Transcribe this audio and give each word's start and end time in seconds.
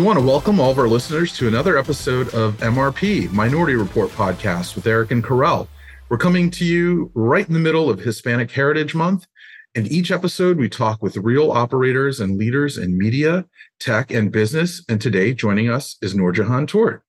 We 0.00 0.06
want 0.06 0.18
to 0.18 0.24
welcome 0.24 0.58
all 0.58 0.70
of 0.70 0.78
our 0.78 0.88
listeners 0.88 1.30
to 1.36 1.46
another 1.46 1.76
episode 1.76 2.32
of 2.32 2.56
MRP, 2.56 3.30
Minority 3.32 3.74
Report 3.74 4.08
podcast 4.08 4.74
with 4.74 4.86
Erik 4.86 5.10
and 5.10 5.22
Kerel. 5.22 5.68
We're 6.08 6.16
coming 6.16 6.50
to 6.52 6.64
you 6.64 7.10
right 7.12 7.46
in 7.46 7.52
the 7.52 7.60
middle 7.60 7.90
of 7.90 8.00
Hispanic 8.00 8.50
Heritage 8.50 8.94
Month. 8.94 9.26
In 9.74 9.86
each 9.88 10.10
episode, 10.10 10.56
we 10.56 10.70
talk 10.70 11.02
with 11.02 11.18
real 11.18 11.52
operators 11.52 12.18
and 12.18 12.38
leaders 12.38 12.78
in 12.78 12.96
media, 12.96 13.44
tech, 13.78 14.10
and 14.10 14.32
business. 14.32 14.82
And 14.88 15.02
today, 15.02 15.34
joining 15.34 15.68
us 15.68 15.98
is 16.00 16.14
NoorJehan 16.14 16.66
Tourte, 16.66 17.02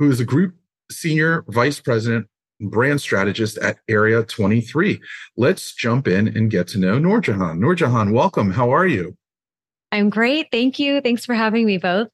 who 0.00 0.10
is 0.10 0.18
a 0.18 0.24
group 0.24 0.56
senior 0.90 1.44
vice 1.46 1.78
president 1.78 2.26
and 2.58 2.72
brand 2.72 3.00
strategist 3.00 3.56
at 3.58 3.78
Area 3.88 4.24
23. 4.24 5.00
Let's 5.36 5.76
jump 5.76 6.08
in 6.08 6.26
and 6.26 6.50
get 6.50 6.66
to 6.68 6.80
know 6.80 6.98
NoorJehan. 6.98 7.58
NoorJehan, 7.58 8.12
welcome. 8.12 8.50
How 8.50 8.74
are 8.74 8.86
you? 8.86 9.16
I'm 9.92 10.10
great. 10.10 10.48
Thank 10.50 10.80
you. 10.80 11.00
Thanks 11.00 11.24
for 11.24 11.34
having 11.34 11.66
me 11.66 11.78
both. 11.78 12.08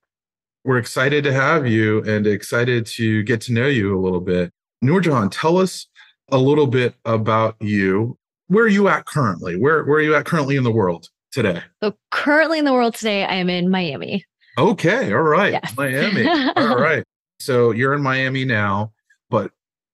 We're 0.68 0.76
excited 0.76 1.24
to 1.24 1.32
have 1.32 1.66
you 1.66 2.02
and 2.04 2.26
excited 2.26 2.84
to 2.88 3.22
get 3.22 3.40
to 3.40 3.54
know 3.54 3.68
you 3.68 3.98
a 3.98 4.02
little 4.02 4.20
bit. 4.20 4.52
NoorJehan, 4.84 5.30
tell 5.32 5.56
us 5.56 5.86
a 6.30 6.36
little 6.36 6.66
bit 6.66 6.94
about 7.06 7.56
you. 7.58 8.18
Where 8.48 8.64
are 8.64 8.68
you 8.68 8.86
at 8.86 9.06
currently? 9.06 9.56
Where, 9.56 9.82
where 9.84 9.96
are 9.96 10.02
you 10.02 10.14
at 10.14 10.26
currently 10.26 10.56
in 10.56 10.64
the 10.64 10.70
world 10.70 11.08
today? 11.32 11.62
So, 11.82 11.94
currently 12.10 12.58
in 12.58 12.66
the 12.66 12.74
world 12.74 12.94
today, 12.94 13.24
I 13.24 13.36
am 13.36 13.48
in 13.48 13.70
Miami. 13.70 14.26
Okay. 14.58 15.10
All 15.10 15.22
right. 15.22 15.54
Yes. 15.54 15.74
Miami. 15.74 16.28
all 16.56 16.78
right. 16.78 17.02
So, 17.40 17.70
you're 17.70 17.94
in 17.94 18.02
Miami 18.02 18.44
now, 18.44 18.92
but 19.30 19.52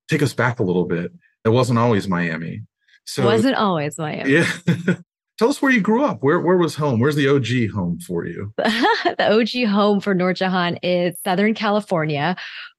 take 0.09 0.25
us 0.25 0.35
back 0.35 0.59
a 0.59 0.65
little 0.65 0.87
bit. 0.87 1.13
It 1.45 1.51
wasn't 1.51 1.79
always 1.79 2.09
Miami. 2.09 2.63
So, 3.05 3.23
it 3.23 3.27
wasn't 3.27 3.55
always 3.55 3.97
Miami. 3.97 4.29
Yeah. 4.29 4.51
Tell 5.39 5.49
us 5.49 5.61
where 5.61 5.73
you 5.73 5.81
grew 5.81 6.05
up. 6.05 6.23
Where 6.23 6.41
where 6.41 6.57
was 6.57 6.77
home? 6.77 7.01
Where's 7.01 7.17
the 7.17 7.29
OG 7.29 7.75
home 7.75 7.99
for 7.99 8.25
you? 8.25 8.53
the 8.57 9.17
OG 9.19 9.69
home 9.69 10.01
for 10.01 10.15
NoorJehan 10.15 10.79
is 10.83 11.17
Southern 11.25 11.55
California, 11.55 12.37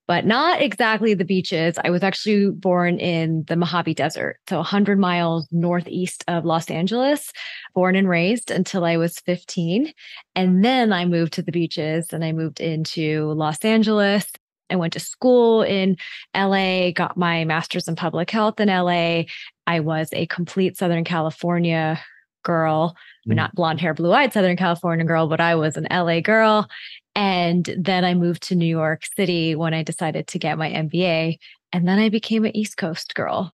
but 0.07 0.25
not 0.25 0.61
exactly 0.61 1.13
the 1.13 1.25
beaches. 1.25 1.77
I 1.83 1.89
was 1.89 2.01
actually 2.01 2.51
born 2.51 2.97
in 2.97 3.43
the 3.49 3.57
Mojave 3.57 3.95
Desert, 3.95 4.39
so 4.47 4.57
100 4.57 4.97
miles 4.97 5.49
northeast 5.51 6.23
of 6.29 6.45
Los 6.45 6.69
Angeles, 6.69 7.33
born 7.73 7.97
and 7.97 8.07
raised 8.07 8.51
until 8.51 8.85
I 8.85 8.95
was 8.95 9.19
15. 9.19 9.91
And 10.35 10.63
then 10.63 10.93
I 10.93 11.03
moved 11.03 11.33
to 11.33 11.41
the 11.41 11.51
beaches 11.51 12.13
and 12.13 12.23
I 12.23 12.31
moved 12.31 12.61
into 12.61 13.33
Los 13.33 13.59
Angeles. 13.65 14.31
I 14.69 14.77
went 14.77 14.93
to 14.93 14.99
school 15.01 15.61
in 15.61 15.97
LA, 16.33 16.91
got 16.91 17.17
my 17.17 17.43
master's 17.43 17.89
in 17.89 17.97
public 17.97 18.31
health 18.31 18.61
in 18.61 18.69
LA. 18.69 19.23
I 19.67 19.81
was 19.81 20.07
a 20.13 20.25
complete 20.27 20.77
Southern 20.77 21.03
California 21.03 21.99
girl, 22.45 22.95
mm. 23.27 23.35
not 23.35 23.53
blonde 23.53 23.81
hair, 23.81 23.93
blue 23.93 24.13
eyed 24.13 24.31
Southern 24.31 24.55
California 24.55 25.05
girl, 25.05 25.27
but 25.27 25.41
I 25.41 25.55
was 25.55 25.75
an 25.75 25.87
LA 25.91 26.21
girl. 26.21 26.69
And 27.13 27.69
then 27.77 28.05
I 28.05 28.13
moved 28.13 28.43
to 28.43 28.55
New 28.55 28.65
York 28.65 29.03
City 29.17 29.55
when 29.55 29.73
I 29.73 29.83
decided 29.83 30.27
to 30.27 30.39
get 30.39 30.57
my 30.57 30.69
MBA. 30.69 31.37
And 31.73 31.87
then 31.87 31.99
I 31.99 32.07
became 32.07 32.45
an 32.45 32.55
East 32.55 32.77
Coast 32.77 33.13
girl. 33.15 33.51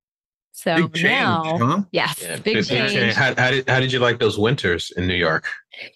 So 0.52 0.76
big 0.76 0.94
change, 0.94 1.04
now, 1.06 1.58
huh? 1.58 1.82
yes, 1.92 2.22
Yeah, 2.22 2.36
big 2.36 2.56
big 2.56 2.66
change. 2.66 2.92
change. 2.92 3.14
How, 3.16 3.34
how 3.36 3.50
did 3.50 3.68
how 3.68 3.80
did 3.80 3.92
you 3.92 4.00
like 4.00 4.20
those 4.20 4.38
winters 4.38 4.92
in 4.96 5.08
New 5.08 5.16
York? 5.16 5.48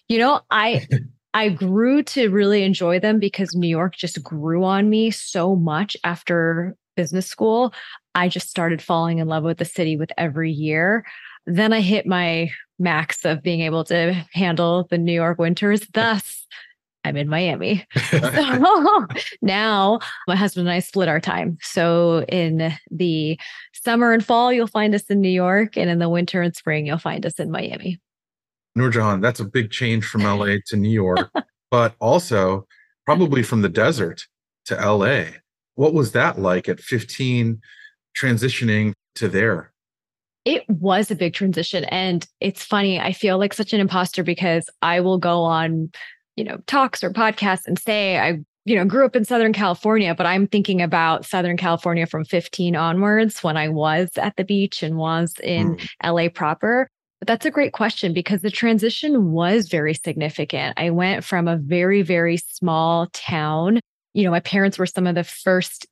You 0.08 0.18
know, 0.18 0.40
I 0.50 0.88
I 1.34 1.50
grew 1.50 2.02
to 2.04 2.30
really 2.30 2.62
enjoy 2.62 2.98
them 2.98 3.20
because 3.20 3.54
New 3.54 3.68
York 3.68 3.94
just 3.94 4.22
grew 4.22 4.64
on 4.64 4.88
me 4.88 5.10
so 5.10 5.54
much 5.54 5.96
after 6.02 6.74
business 6.96 7.26
school. 7.26 7.74
I 8.14 8.28
just 8.28 8.48
started 8.48 8.80
falling 8.80 9.18
in 9.18 9.28
love 9.28 9.44
with 9.44 9.58
the 9.58 9.66
city 9.66 9.98
with 9.98 10.10
every 10.16 10.50
year. 10.50 11.04
Then 11.44 11.74
I 11.74 11.80
hit 11.80 12.06
my 12.06 12.50
max 12.78 13.24
of 13.24 13.42
being 13.42 13.60
able 13.60 13.84
to 13.84 14.12
handle 14.32 14.86
the 14.90 14.98
New 14.98 15.12
York 15.12 15.38
winters. 15.38 15.86
Thus, 15.92 16.46
I'm 17.04 17.16
in 17.16 17.28
Miami. 17.28 17.86
so 18.10 19.06
now 19.40 20.00
my 20.26 20.34
husband 20.34 20.66
and 20.66 20.74
I 20.74 20.80
split 20.80 21.08
our 21.08 21.20
time. 21.20 21.56
So 21.62 22.24
in 22.24 22.72
the 22.90 23.38
summer 23.72 24.12
and 24.12 24.24
fall, 24.24 24.52
you'll 24.52 24.66
find 24.66 24.94
us 24.94 25.04
in 25.04 25.20
New 25.20 25.28
York. 25.28 25.76
And 25.76 25.88
in 25.88 26.00
the 26.00 26.08
winter 26.08 26.42
and 26.42 26.54
spring, 26.54 26.86
you'll 26.86 26.98
find 26.98 27.24
us 27.24 27.38
in 27.38 27.50
Miami. 27.50 28.00
NoorJehan, 28.76 29.22
that's 29.22 29.40
a 29.40 29.44
big 29.44 29.70
change 29.70 30.04
from 30.04 30.24
LA 30.24 30.56
to 30.66 30.76
New 30.76 30.90
York, 30.90 31.30
but 31.70 31.94
also 32.00 32.66
probably 33.06 33.42
from 33.42 33.62
the 33.62 33.68
desert 33.68 34.26
to 34.66 34.74
LA. 34.74 35.26
What 35.76 35.94
was 35.94 36.12
that 36.12 36.38
like 36.38 36.68
at 36.68 36.80
15 36.80 37.60
transitioning 38.20 38.92
to 39.14 39.28
there? 39.28 39.72
It 40.46 40.64
was 40.70 41.10
a 41.10 41.16
big 41.16 41.34
transition. 41.34 41.84
And 41.86 42.24
it's 42.40 42.62
funny, 42.62 43.00
I 43.00 43.12
feel 43.12 43.36
like 43.36 43.52
such 43.52 43.72
an 43.72 43.80
imposter 43.80 44.22
because 44.22 44.70
I 44.80 45.00
will 45.00 45.18
go 45.18 45.42
on, 45.42 45.90
you 46.36 46.44
know, 46.44 46.58
talks 46.68 47.02
or 47.02 47.10
podcasts 47.10 47.66
and 47.66 47.76
say, 47.76 48.16
I, 48.16 48.38
you 48.64 48.76
know, 48.76 48.84
grew 48.84 49.04
up 49.04 49.16
in 49.16 49.24
Southern 49.24 49.52
California, 49.52 50.14
but 50.14 50.24
I'm 50.24 50.46
thinking 50.46 50.80
about 50.80 51.26
Southern 51.26 51.56
California 51.56 52.06
from 52.06 52.24
15 52.24 52.76
onwards 52.76 53.42
when 53.42 53.56
I 53.56 53.68
was 53.68 54.08
at 54.18 54.36
the 54.36 54.44
beach 54.44 54.84
and 54.84 54.96
was 54.96 55.34
in 55.42 55.76
mm. 55.76 55.88
LA 56.04 56.28
proper. 56.28 56.88
But 57.18 57.26
that's 57.26 57.46
a 57.46 57.50
great 57.50 57.72
question 57.72 58.12
because 58.12 58.42
the 58.42 58.50
transition 58.50 59.32
was 59.32 59.68
very 59.68 59.94
significant. 59.94 60.74
I 60.78 60.90
went 60.90 61.24
from 61.24 61.48
a 61.48 61.56
very, 61.56 62.02
very 62.02 62.36
small 62.36 63.08
town. 63.12 63.80
You 64.14 64.22
know, 64.22 64.30
my 64.30 64.40
parents 64.40 64.78
were 64.78 64.86
some 64.86 65.08
of 65.08 65.16
the 65.16 65.24
first 65.24 65.88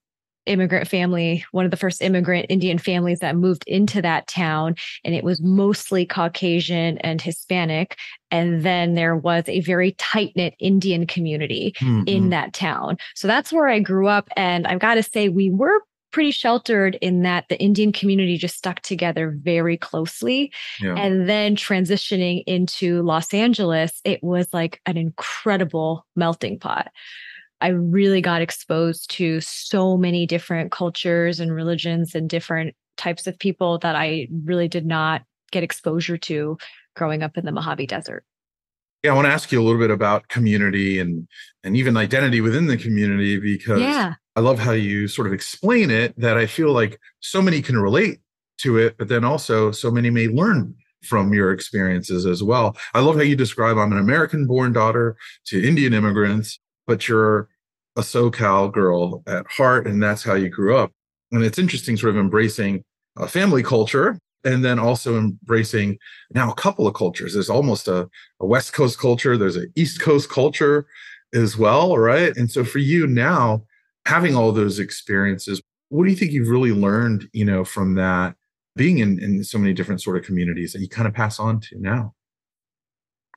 immigrant 0.47 0.89
family, 0.89 1.45
one 1.53 1.65
of 1.65 1.71
the 1.71 1.77
first 1.77 2.03
immigrant 2.03 2.47
Indian 2.49 2.79
families 2.79 3.21
that 3.21 3.37
moved 3.37 3.65
into 3.67 4.03
that 4.03 4.27
town. 4.27 4.75
And 5.05 5.15
it 5.15 5.25
was 5.25 5.41
mostly 5.43 6.05
Caucasian 6.07 6.99
and 6.99 7.21
Hispanic. 7.21 7.97
And 8.31 8.63
then 8.63 8.95
there 8.95 9.17
was 9.17 9.45
a 9.47 9.61
very 9.61 9.93
tight 9.93 10.33
knit 10.37 10.55
Indian 10.59 11.07
community 11.07 11.75
mm-hmm. 11.81 12.03
in 12.07 12.31
that 12.31 12.53
town. 12.53 12.99
So 13.15 13.27
that's 13.29 13.53
where 13.53 13.69
I 13.69 13.81
grew 13.81 14.09
up. 14.09 14.29
And 14.37 14.67
I've 14.67 14.81
got 14.81 14.95
to 14.95 15.03
say, 15.03 15.29
we 15.29 15.51
were 15.51 15.81
pretty 16.15 16.31
sheltered 16.31 16.97
in 17.01 17.23
that 17.23 17.45
the 17.49 17.61
Indian 17.61 17.91
community 17.91 18.37
just 18.37 18.57
stuck 18.57 18.81
together 18.83 19.37
very 19.43 19.77
closely. 19.77 20.53
Yeah. 20.81 20.95
And 20.95 21.29
then 21.29 21.57
transitioning 21.57 22.45
into 22.47 23.03
Los 23.03 23.35
Angeles, 23.35 24.01
it 24.05 24.23
was 24.23 24.47
like 24.53 24.81
an 24.87 24.97
incredible 24.97 26.07
melting 26.15 26.61
pot. 26.61 26.93
I 27.65 27.69
really 27.69 28.21
got 28.21 28.43
exposed 28.43 29.11
to 29.13 29.41
so 29.41 29.97
many 29.97 30.27
different 30.27 30.71
cultures 30.71 31.41
and 31.41 31.51
religions 31.51 32.15
and 32.15 32.29
different 32.29 32.77
types 32.99 33.27
of 33.27 33.39
people 33.39 33.79
that 33.79 33.97
I 33.97 34.29
really 34.45 34.69
did 34.69 34.85
not 34.85 35.23
get 35.51 35.63
exposure 35.63 36.19
to 36.19 36.59
growing 36.95 37.23
up 37.23 37.39
in 37.39 37.47
the 37.47 37.53
Mojave 37.53 37.87
Desert. 37.87 38.23
Yeah, 39.03 39.13
I 39.13 39.15
want 39.15 39.29
to 39.29 39.33
ask 39.33 39.51
you 39.51 39.63
a 39.63 39.65
little 39.65 39.81
bit 39.81 39.91
about 39.91 40.29
community 40.29 40.99
and 40.99 41.27
and 41.63 41.75
even 41.75 41.97
identity 41.97 42.43
within 42.43 42.67
the 42.67 42.77
community 42.77 43.41
because 43.41 43.81
yeah. 43.81 44.13
I 44.37 44.41
love 44.41 44.59
how 44.59 44.73
you 44.73 45.09
sort 45.09 45.27
of 45.27 45.33
explain 45.33 45.91
it 45.91 46.13
that 46.21 46.37
I 46.37 46.45
feel 46.45 46.71
like 46.71 47.01
so 47.21 47.41
many 47.41 47.63
can 47.63 47.79
relate 47.79 48.21
to 48.59 48.77
it, 48.77 48.99
but 48.99 49.09
then 49.09 49.25
also 49.25 49.73
so 49.73 49.91
many 49.91 50.11
may 50.11 50.29
learn 50.29 50.75
from 51.03 51.33
your 51.33 51.51
experiences 51.51 52.27
as 52.27 52.43
well. 52.43 52.77
I 52.93 53.01
love 53.01 53.17
how 53.17 53.23
you 53.23 53.37
describe 53.37 53.79
I'm 53.79 53.93
an 53.93 53.99
American 53.99 54.47
born 54.47 54.75
daughter 54.75 55.17
to 55.47 55.67
Indian 55.67 55.95
immigrants, 55.95 56.61
but 56.87 57.09
you're 57.09 57.49
a 57.97 58.01
SoCal 58.01 58.73
girl 58.73 59.23
at 59.27 59.47
heart, 59.47 59.87
and 59.87 60.03
that's 60.03 60.23
how 60.23 60.35
you 60.35 60.49
grew 60.49 60.77
up. 60.77 60.93
And 61.33 61.43
it's 61.45 61.59
interesting, 61.59 61.97
sort 61.97 62.11
of 62.11 62.21
embracing 62.21 62.85
a 63.17 63.29
family 63.29 63.63
culture 63.63 64.19
and 64.45 64.65
then 64.65 64.79
also 64.79 65.17
embracing 65.17 65.99
now 66.35 66.51
a 66.51 66.55
couple 66.55 66.87
of 66.87 66.95
cultures. 66.95 67.33
There's 67.33 67.49
almost 67.49 67.89
a, 67.89 68.09
a 68.41 68.47
West 68.47 68.73
Coast 68.73 68.99
culture, 68.99 69.37
there's 69.37 69.57
an 69.57 69.73
East 69.75 70.01
Coast 70.01 70.29
culture 70.29 70.87
as 71.33 71.57
well, 71.57 71.97
right? 71.97 72.37
And 72.37 72.51
so 72.51 72.65
for 72.65 72.79
you 72.79 73.07
now, 73.07 73.65
having 74.07 74.37
all 74.37 74.53
those 74.53 74.79
experiences, 74.79 75.63
what 75.89 76.05
do 76.05 76.11
you 76.11 76.17
think 76.17 76.33
you've 76.33 76.49
really 76.49 76.73
learned, 76.73 77.29
you 77.33 77.45
know, 77.45 77.65
from 77.65 77.95
that 77.95 78.37
being 78.77 78.99
in, 78.99 79.19
in 79.23 79.43
so 79.45 79.59
many 79.59 79.73
different 79.73 80.03
sort 80.03 80.17
of 80.17 80.25
communities 80.25 80.73
that 80.73 80.81
you 80.81 80.89
kind 80.89 81.09
of 81.09 81.15
pass 81.15 81.39
on 81.39 81.61
to 81.61 81.81
now? 81.81 82.13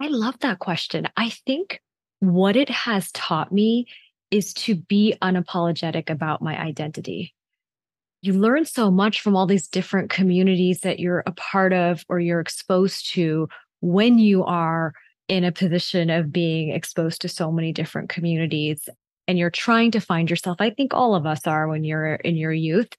I 0.01 0.07
love 0.07 0.39
that 0.41 0.59
question. 0.59 1.07
I 1.15 1.29
think 1.29 1.81
what 2.19 2.55
it 2.55 2.69
has 2.69 3.11
taught 3.11 3.51
me 3.51 3.87
is 4.31 4.53
to 4.53 4.75
be 4.75 5.15
unapologetic 5.21 6.09
about 6.09 6.41
my 6.41 6.59
identity. 6.59 7.33
You 8.21 8.33
learn 8.33 8.65
so 8.65 8.91
much 8.91 9.21
from 9.21 9.35
all 9.35 9.45
these 9.45 9.67
different 9.67 10.09
communities 10.09 10.81
that 10.81 10.99
you're 10.99 11.23
a 11.25 11.31
part 11.31 11.71
of 11.71 12.03
or 12.09 12.19
you're 12.19 12.39
exposed 12.39 13.11
to 13.11 13.47
when 13.81 14.17
you 14.17 14.43
are 14.43 14.93
in 15.27 15.43
a 15.43 15.51
position 15.51 16.09
of 16.09 16.31
being 16.31 16.71
exposed 16.71 17.21
to 17.21 17.29
so 17.29 17.51
many 17.51 17.71
different 17.71 18.09
communities 18.09 18.89
and 19.27 19.37
you're 19.37 19.49
trying 19.49 19.91
to 19.91 19.99
find 19.99 20.29
yourself. 20.29 20.57
I 20.59 20.69
think 20.69 20.93
all 20.93 21.15
of 21.15 21.25
us 21.25 21.45
are 21.45 21.67
when 21.67 21.83
you're 21.83 22.15
in 22.15 22.37
your 22.37 22.53
youth 22.53 22.89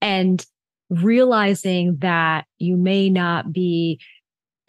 and 0.00 0.44
realizing 0.90 1.96
that 1.98 2.46
you 2.58 2.76
may 2.76 3.08
not 3.08 3.52
be 3.52 4.00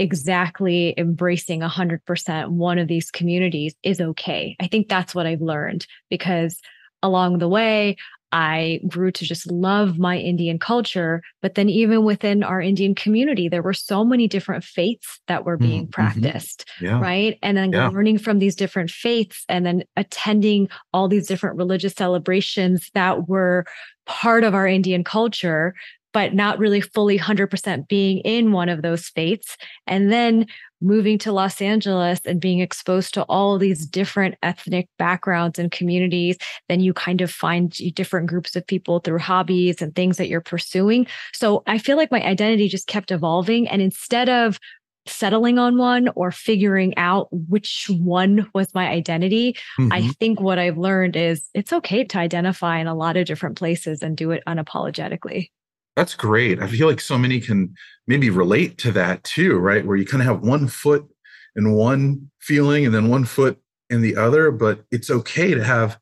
exactly 0.01 0.95
embracing 0.98 1.62
100% 1.62 2.50
one 2.50 2.80
of 2.80 2.88
these 2.88 3.12
communities 3.12 3.75
is 3.83 4.01
okay. 4.01 4.56
I 4.59 4.65
think 4.65 4.89
that's 4.89 5.13
what 5.13 5.27
I've 5.27 5.42
learned 5.42 5.86
because 6.09 6.59
along 7.03 7.38
the 7.38 7.48
way, 7.48 7.98
I 8.33 8.80
grew 8.88 9.12
to 9.12 9.25
just 9.25 9.51
love 9.51 10.00
my 10.00 10.18
Indian 10.18 10.57
culture. 10.57 11.21
But 11.42 11.56
then, 11.56 11.69
even 11.69 12.06
within 12.06 12.44
our 12.44 12.62
Indian 12.62 12.95
community, 12.95 13.50
there 13.50 13.62
were 13.62 13.74
so 13.74 14.06
many 14.06 14.27
different 14.27 14.63
faiths 14.63 15.19
that 15.27 15.44
were 15.44 15.57
being 15.57 15.83
mm-hmm. 15.83 15.92
practiced, 15.92 16.65
yeah. 16.80 17.00
right? 17.00 17.38
And 17.44 17.57
then 17.57 17.74
yeah. 17.74 17.89
learning 17.89 18.19
from 18.19 18.39
these 18.39 18.56
different 18.56 18.89
faiths 18.89 19.44
and 19.50 19.65
then 19.65 19.83
attending 19.97 20.69
all 20.94 21.09
these 21.09 21.27
different 21.27 21.57
religious 21.57 21.94
celebrations 21.94 22.89
that 22.94 23.27
were 23.27 23.65
part 24.06 24.45
of 24.45 24.56
our 24.56 24.68
Indian 24.68 25.04
culture 25.04 25.74
but 26.13 26.33
not 26.33 26.59
really 26.59 26.81
fully 26.81 27.17
100% 27.17 27.87
being 27.87 28.19
in 28.19 28.51
one 28.51 28.69
of 28.69 28.81
those 28.81 29.07
faiths. 29.09 29.57
And 29.87 30.11
then 30.11 30.45
moving 30.81 31.17
to 31.19 31.31
Los 31.31 31.61
Angeles 31.61 32.19
and 32.25 32.41
being 32.41 32.59
exposed 32.59 33.13
to 33.13 33.23
all 33.23 33.57
these 33.57 33.85
different 33.85 34.35
ethnic 34.41 34.89
backgrounds 34.97 35.59
and 35.59 35.71
communities, 35.71 36.37
then 36.69 36.79
you 36.79 36.93
kind 36.93 37.21
of 37.21 37.31
find 37.31 37.71
different 37.93 38.27
groups 38.27 38.55
of 38.55 38.65
people 38.65 38.99
through 38.99 39.19
hobbies 39.19 39.81
and 39.81 39.95
things 39.95 40.17
that 40.17 40.27
you're 40.27 40.41
pursuing. 40.41 41.05
So 41.33 41.63
I 41.67 41.77
feel 41.77 41.97
like 41.97 42.11
my 42.11 42.23
identity 42.23 42.67
just 42.67 42.87
kept 42.87 43.11
evolving. 43.11 43.67
And 43.67 43.81
instead 43.81 44.27
of 44.27 44.59
settling 45.07 45.57
on 45.57 45.77
one 45.77 46.09
or 46.15 46.31
figuring 46.31 46.95
out 46.97 47.27
which 47.31 47.87
one 47.89 48.47
was 48.53 48.73
my 48.73 48.87
identity, 48.87 49.53
mm-hmm. 49.79 49.91
I 49.91 50.07
think 50.19 50.39
what 50.39 50.59
I've 50.59 50.77
learned 50.77 51.15
is 51.15 51.47
it's 51.53 51.73
okay 51.73 52.03
to 52.03 52.19
identify 52.19 52.79
in 52.79 52.87
a 52.87 52.95
lot 52.95 53.17
of 53.17 53.25
different 53.25 53.57
places 53.57 54.01
and 54.01 54.15
do 54.15 54.31
it 54.31 54.43
unapologetically. 54.47 55.49
That's 55.95 56.15
great. 56.15 56.61
I 56.61 56.67
feel 56.67 56.88
like 56.88 57.01
so 57.01 57.17
many 57.17 57.39
can 57.39 57.73
maybe 58.07 58.29
relate 58.29 58.77
to 58.79 58.91
that 58.93 59.23
too, 59.23 59.57
right? 59.57 59.85
Where 59.85 59.97
you 59.97 60.05
kind 60.05 60.21
of 60.21 60.27
have 60.27 60.41
one 60.41 60.67
foot 60.67 61.07
in 61.55 61.73
one 61.73 62.31
feeling 62.39 62.85
and 62.85 62.95
then 62.95 63.09
one 63.09 63.25
foot 63.25 63.59
in 63.89 64.01
the 64.01 64.15
other, 64.15 64.51
but 64.51 64.83
it's 64.91 65.09
okay 65.09 65.53
to 65.53 65.63
have 65.63 65.99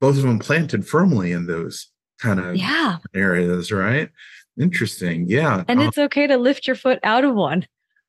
both 0.00 0.16
of 0.16 0.22
them 0.22 0.38
planted 0.38 0.86
firmly 0.86 1.32
in 1.32 1.46
those 1.46 1.90
kind 2.20 2.40
of 2.40 2.56
yeah. 2.56 2.98
areas, 3.14 3.70
right? 3.70 4.10
Interesting. 4.58 5.26
Yeah. 5.28 5.64
And 5.68 5.80
um, 5.80 5.86
it's 5.86 5.98
okay 5.98 6.26
to 6.26 6.36
lift 6.36 6.66
your 6.66 6.76
foot 6.76 6.98
out 7.02 7.24
of 7.24 7.34
one. 7.34 7.66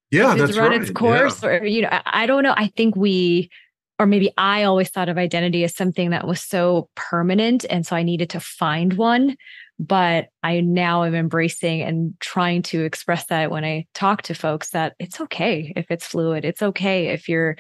Yeah, 0.10 0.36
that's 0.36 0.58
run 0.58 0.72
right. 0.72 0.82
its 0.82 0.92
course, 0.92 1.42
yeah. 1.42 1.50
or 1.50 1.66
you 1.66 1.84
know, 1.84 1.90
I, 1.90 2.02
I 2.06 2.26
don't 2.26 2.44
know. 2.44 2.54
I 2.58 2.68
think 2.68 2.98
we 2.98 3.50
or 3.98 4.08
maybe 4.08 4.34
I 4.36 4.64
always 4.64 4.90
thought 4.90 5.10
of 5.10 5.20
identity 5.20 5.64
as 5.64 5.76
something 5.76 6.10
that 6.10 6.28
was 6.28 6.42
so 6.42 6.90
permanent. 6.96 7.66
And 7.70 7.86
so 7.86 7.96
I 7.96 8.02
needed 8.02 8.32
to 8.32 8.40
find 8.40 8.94
one 8.94 9.38
but 9.82 10.28
I 10.44 10.62
now 10.62 11.04
am 11.04 11.16
embracing 11.16 11.82
and 11.82 12.14
trying 12.20 12.62
to 12.64 12.84
express 12.84 13.26
that 13.26 13.50
when 13.50 13.66
I 13.66 13.88
talk 13.96 14.22
to 14.24 14.36
folks 14.36 14.70
that 14.70 14.94
it's 15.00 15.20
okay 15.20 15.74
if 15.76 15.88
it's 15.90 16.06
fluid. 16.06 16.46
It's 16.46 16.62
okay 16.62 17.08
if 17.08 17.28
you're 17.28 17.58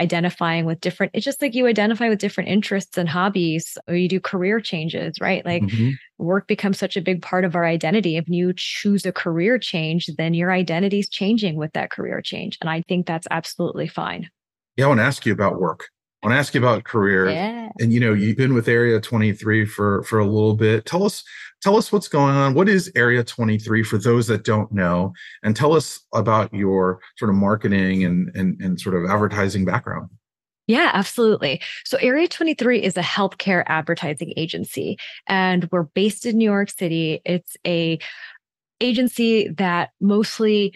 identifying 0.00 0.64
with 0.64 0.80
different, 0.80 1.12
it's 1.14 1.24
just 1.24 1.40
like 1.40 1.54
you 1.54 1.68
identify 1.68 2.08
with 2.08 2.18
different 2.18 2.50
interests 2.50 2.98
and 2.98 3.08
hobbies 3.08 3.78
or 3.86 3.94
you 3.94 4.08
do 4.08 4.18
career 4.18 4.58
changes, 4.58 5.14
right? 5.20 5.46
Like 5.46 5.62
mm-hmm. 5.62 5.90
work 6.18 6.48
becomes 6.48 6.76
such 6.76 6.96
a 6.96 7.00
big 7.00 7.22
part 7.22 7.44
of 7.44 7.54
our 7.54 7.64
identity. 7.64 8.16
If 8.16 8.28
you 8.28 8.52
choose 8.56 9.06
a 9.06 9.12
career 9.12 9.56
change, 9.56 10.06
then 10.18 10.34
your 10.34 10.50
identity 10.50 10.98
is 10.98 11.08
changing 11.08 11.54
with 11.54 11.72
that 11.74 11.92
career 11.92 12.20
change. 12.20 12.58
And 12.60 12.68
I 12.68 12.82
think 12.88 13.06
that's 13.06 13.28
absolutely 13.30 13.86
fine. 13.86 14.28
Yeah, 14.76 14.86
I 14.86 14.88
want 14.88 14.98
to 14.98 15.04
ask 15.04 15.24
you 15.24 15.32
about 15.32 15.60
work. 15.60 15.88
I 16.22 16.26
want 16.26 16.34
to 16.34 16.38
ask 16.38 16.54
you 16.54 16.60
about 16.60 16.84
career. 16.84 17.30
Yeah. 17.30 17.70
And 17.80 17.92
you 17.92 18.00
know, 18.00 18.12
you've 18.12 18.36
been 18.36 18.52
with 18.52 18.68
Area 18.68 19.00
23 19.00 19.64
for 19.64 20.02
for 20.02 20.18
a 20.18 20.26
little 20.26 20.54
bit. 20.54 20.84
Tell 20.84 21.04
us 21.04 21.24
tell 21.62 21.76
us 21.76 21.90
what's 21.90 22.08
going 22.08 22.34
on. 22.34 22.54
What 22.54 22.68
is 22.68 22.92
Area 22.94 23.24
23 23.24 23.82
for 23.82 23.96
those 23.96 24.26
that 24.26 24.44
don't 24.44 24.70
know? 24.70 25.14
And 25.42 25.56
tell 25.56 25.72
us 25.72 26.00
about 26.12 26.52
your 26.52 27.00
sort 27.16 27.30
of 27.30 27.36
marketing 27.36 28.04
and 28.04 28.30
and, 28.34 28.60
and 28.60 28.78
sort 28.78 28.96
of 28.96 29.10
advertising 29.10 29.64
background. 29.64 30.10
Yeah, 30.66 30.90
absolutely. 30.92 31.60
So 31.84 31.96
Area 31.98 32.28
23 32.28 32.82
is 32.82 32.96
a 32.96 33.02
healthcare 33.02 33.64
advertising 33.66 34.32
agency 34.36 34.98
and 35.26 35.68
we're 35.72 35.82
based 35.82 36.26
in 36.26 36.36
New 36.36 36.44
York 36.44 36.70
City. 36.70 37.20
It's 37.24 37.56
a 37.66 37.98
agency 38.80 39.48
that 39.48 39.90
mostly 40.00 40.74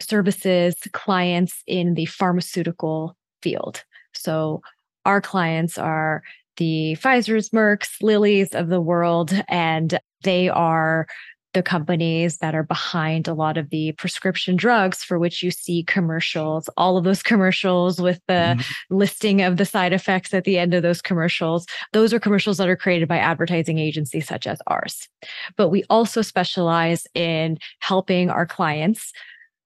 services 0.00 0.76
clients 0.92 1.62
in 1.66 1.94
the 1.94 2.06
pharmaceutical 2.06 3.16
field. 3.42 3.84
So 4.14 4.62
our 5.04 5.20
clients 5.20 5.78
are 5.78 6.22
the 6.56 6.96
Pfizer's, 7.00 7.50
Merck's, 7.50 7.96
Lilly's 8.00 8.54
of 8.54 8.68
the 8.68 8.80
world, 8.80 9.32
and 9.48 9.98
they 10.22 10.48
are 10.48 11.06
the 11.54 11.62
companies 11.62 12.38
that 12.38 12.54
are 12.54 12.64
behind 12.64 13.28
a 13.28 13.34
lot 13.34 13.56
of 13.56 13.70
the 13.70 13.92
prescription 13.92 14.56
drugs 14.56 15.02
for 15.02 15.18
which 15.18 15.42
you 15.42 15.50
see 15.50 15.84
commercials, 15.84 16.68
all 16.76 16.96
of 16.96 17.04
those 17.04 17.22
commercials 17.22 18.00
with 18.00 18.20
the 18.26 18.56
mm-hmm. 18.58 18.94
listing 18.94 19.40
of 19.40 19.56
the 19.56 19.64
side 19.64 19.92
effects 19.92 20.34
at 20.34 20.44
the 20.44 20.58
end 20.58 20.74
of 20.74 20.82
those 20.82 21.00
commercials. 21.00 21.64
Those 21.92 22.12
are 22.12 22.20
commercials 22.20 22.58
that 22.58 22.68
are 22.68 22.76
created 22.76 23.08
by 23.08 23.18
advertising 23.18 23.78
agencies 23.78 24.26
such 24.26 24.46
as 24.46 24.60
ours. 24.66 25.08
But 25.56 25.68
we 25.68 25.84
also 25.88 26.22
specialize 26.22 27.06
in 27.14 27.58
helping 27.78 28.30
our 28.30 28.46
clients 28.46 29.12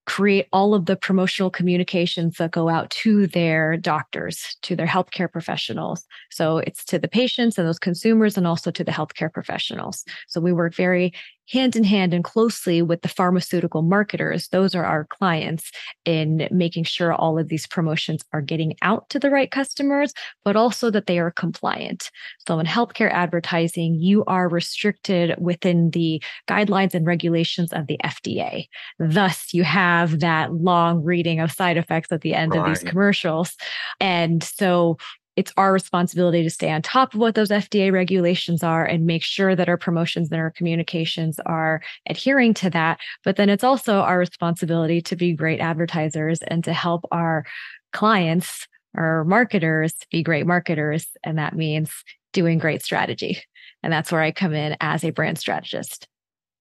create 0.09 0.47
all 0.55 0.73
of 0.73 0.87
the 0.87 0.97
promotional 0.97 1.51
communications 1.51 2.39
that 2.39 2.51
go 2.51 2.71
out 2.71 2.89
to 2.89 3.27
their 3.27 3.77
doctors, 3.77 4.57
to 4.63 4.75
their 4.75 4.87
healthcare 4.87 5.31
professionals. 5.31 6.07
So 6.31 6.59
it's 6.59 6.83
to 6.87 6.99
the 6.99 7.09
patients 7.09 7.59
and 7.59 7.69
those 7.69 7.79
consumers 7.79 8.39
and 8.39 8.47
also 8.47 8.71
to 8.71 8.83
the 8.83 8.91
healthcare 8.91 9.31
professionals. 9.31 10.07
So 10.27 10.41
we 10.41 10.51
work 10.51 10.75
very 10.75 11.13
hand 11.51 11.77
in 11.77 11.85
hand 11.85 12.13
and 12.13 12.25
closely 12.25 12.83
with 12.83 13.03
the 13.03 13.09
pharmaceutical 13.09 13.83
marketers. 13.83 14.49
Those 14.49 14.75
are 14.75 14.85
our 14.85 15.05
clients 15.07 15.71
in 16.05 16.49
making 16.51 16.85
sure 16.85 17.13
all 17.13 17.39
of 17.39 17.49
these 17.49 17.67
promotions 17.67 18.23
are 18.33 18.43
getting 18.43 18.75
out 18.83 19.09
to 19.11 19.19
the 19.19 19.31
right 19.31 19.51
customers, 19.51 20.13
but 20.45 20.57
also 20.57 20.91
that 20.91 21.07
they 21.07 21.19
are 21.19 21.31
compliant. 21.31 22.11
So 22.47 22.59
in 22.59 22.67
healthcare 22.67 23.11
advertising, 23.13 23.95
you 23.95 24.25
are 24.27 24.49
restricted 24.49 25.35
within 25.39 25.91
the 25.91 26.23
guidelines 26.49 26.95
and 26.95 27.07
regulations 27.07 27.73
of 27.73 27.87
the 27.87 27.99
FDA. 28.05 28.69
Thus, 28.99 29.53
you 29.53 29.65
have 29.65 30.21
that 30.21 30.53
long 30.53 31.03
reading 31.03 31.41
of 31.41 31.53
side 31.53 31.77
effects 31.77 32.13
at 32.13 32.21
the 32.21 32.35
end 32.35 32.53
right. 32.53 32.61
of 32.61 32.67
these 32.67 32.83
commercials. 32.89 33.57
And 34.01 34.43
so 34.43 34.99
it's 35.39 35.53
our 35.57 35.73
responsibility 35.73 36.43
to 36.43 36.51
stay 36.51 36.69
on 36.69 36.83
top 36.83 37.15
of 37.15 37.21
what 37.21 37.37
those 37.37 37.51
FDA 37.51 37.93
regulations 37.93 38.65
are 38.65 38.85
and 38.85 39.07
make 39.07 39.23
sure 39.23 39.55
that 39.55 39.69
our 39.69 39.77
promotions 39.77 40.33
and 40.33 40.41
our 40.41 40.51
communications 40.51 41.39
are 41.47 41.81
adhering 42.09 42.55
to 42.55 42.69
that. 42.71 42.99
But 43.23 43.37
then 43.37 43.49
it's 43.49 43.63
also 43.63 44.01
our 44.01 44.19
responsibility 44.19 45.01
to 45.03 45.15
be 45.15 45.35
great 45.35 45.61
advertisers 45.61 46.41
and 46.49 46.65
to 46.65 46.73
help 46.73 47.05
our 47.13 47.45
clients, 47.93 48.67
our 48.97 49.23
marketers, 49.27 49.95
be 50.11 50.25
great 50.25 50.45
marketers. 50.45 51.07
And 51.23 51.39
that 51.39 51.55
means 51.55 51.93
doing 52.33 52.59
great 52.59 52.83
strategy. 52.83 53.41
And 53.85 53.93
that's 53.93 54.11
where 54.11 54.23
I 54.23 54.33
come 54.33 54.55
in 54.55 54.77
as 54.81 55.05
a 55.05 55.11
brand 55.11 55.39
strategist. 55.39 56.09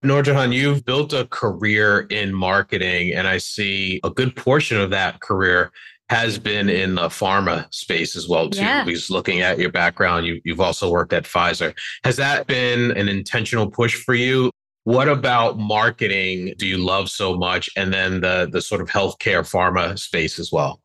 NoorJehan, 0.04 0.54
you've 0.54 0.84
built 0.84 1.12
a 1.12 1.26
career 1.26 2.06
in 2.10 2.32
marketing, 2.32 3.12
and 3.12 3.26
I 3.26 3.38
see 3.38 4.00
a 4.04 4.10
good 4.10 4.36
portion 4.36 4.80
of 4.80 4.90
that 4.90 5.20
career 5.20 5.72
has 6.10 6.38
been 6.38 6.68
in 6.68 6.94
the 6.94 7.08
pharma 7.08 7.72
space 7.72 8.16
as 8.16 8.28
well 8.28 8.48
too. 8.48 8.60
Yeah. 8.60 8.84
Because 8.84 9.10
looking 9.10 9.40
at 9.40 9.58
your 9.58 9.70
background, 9.70 10.26
you, 10.26 10.40
you've 10.44 10.60
also 10.60 10.90
worked 10.90 11.12
at 11.12 11.24
Pfizer. 11.24 11.74
Has 12.04 12.16
that 12.16 12.46
been 12.46 12.92
an 12.92 13.08
intentional 13.08 13.70
push 13.70 13.94
for 13.94 14.14
you? 14.14 14.50
What 14.84 15.08
about 15.08 15.58
marketing 15.58 16.54
do 16.56 16.66
you 16.66 16.78
love 16.78 17.10
so 17.10 17.36
much? 17.36 17.68
And 17.76 17.92
then 17.92 18.22
the 18.22 18.48
the 18.50 18.62
sort 18.62 18.80
of 18.80 18.88
healthcare 18.88 19.42
pharma 19.42 19.98
space 19.98 20.38
as 20.38 20.50
well? 20.50 20.80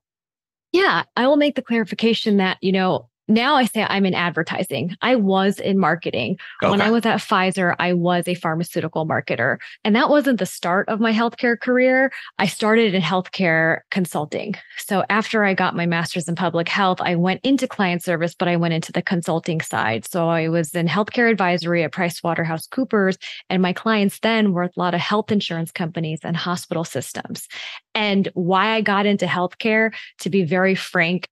Yeah, 0.74 1.04
I 1.16 1.28
will 1.28 1.38
make 1.38 1.56
the 1.56 1.62
clarification 1.62 2.38
that, 2.38 2.58
you 2.62 2.72
know, 2.72 3.08
now 3.28 3.56
I 3.56 3.66
say 3.66 3.86
I'm 3.88 4.06
in 4.06 4.14
advertising. 4.14 4.96
I 5.02 5.16
was 5.16 5.60
in 5.60 5.80
marketing. 5.80 6.38
Okay. 6.62 6.70
When 6.70 6.82
I 6.82 6.92
was 6.92 7.06
at 7.06 7.20
Pfizer, 7.20 7.76
I 7.80 7.94
was 7.94 8.28
a 8.28 8.36
pharmaceutical 8.36 9.08
marketer. 9.08 9.58
And 9.84 9.96
that 9.96 10.10
wasn't 10.10 10.40
the 10.40 10.46
start 10.46 10.90
of 10.90 11.00
my 11.00 11.14
healthcare 11.14 11.60
career. 11.60 12.12
I 12.38 12.48
started 12.48 12.94
in 12.94 13.02
healthcare 13.02 13.80
consulting. 13.92 14.56
So 14.78 15.06
after 15.10 15.46
I 15.46 15.54
got 15.54 15.76
my 15.76 15.86
master's 15.86 16.28
in 16.28 16.36
public 16.36 16.68
health, 16.68 17.00
I 17.02 17.16
went 17.16 17.40
into 17.44 17.68
client 17.68 18.04
service, 18.04 18.36
but 18.36 18.48
I 18.48 18.58
went 18.58 18.74
into 18.74 18.92
the 18.92 19.02
consulting 19.02 19.62
side. 19.62 20.06
So 20.06 20.28
I 20.28 20.50
was 20.50 20.76
in 20.76 20.88
healthcare 20.88 21.32
advisory 21.32 21.84
at 21.84 21.92
PricewaterhouseCoopers. 21.92 23.18
And 23.50 23.62
my 23.62 23.74
clients 23.74 24.20
then 24.20 24.52
were 24.52 24.64
a 24.64 24.72
lot 24.76 24.94
of 24.94 25.00
health 25.00 25.32
insurance 25.32 25.72
companies 25.72 26.20
and 26.24 26.36
hospital 26.36 26.84
systems. 26.84 27.48
And 27.96 28.30
why 28.34 28.74
I 28.74 28.82
got 28.82 29.06
into 29.06 29.26
healthcare, 29.26 29.94
to 30.20 30.30
be 30.30 30.44
very 30.44 30.76
frank, 30.76 31.28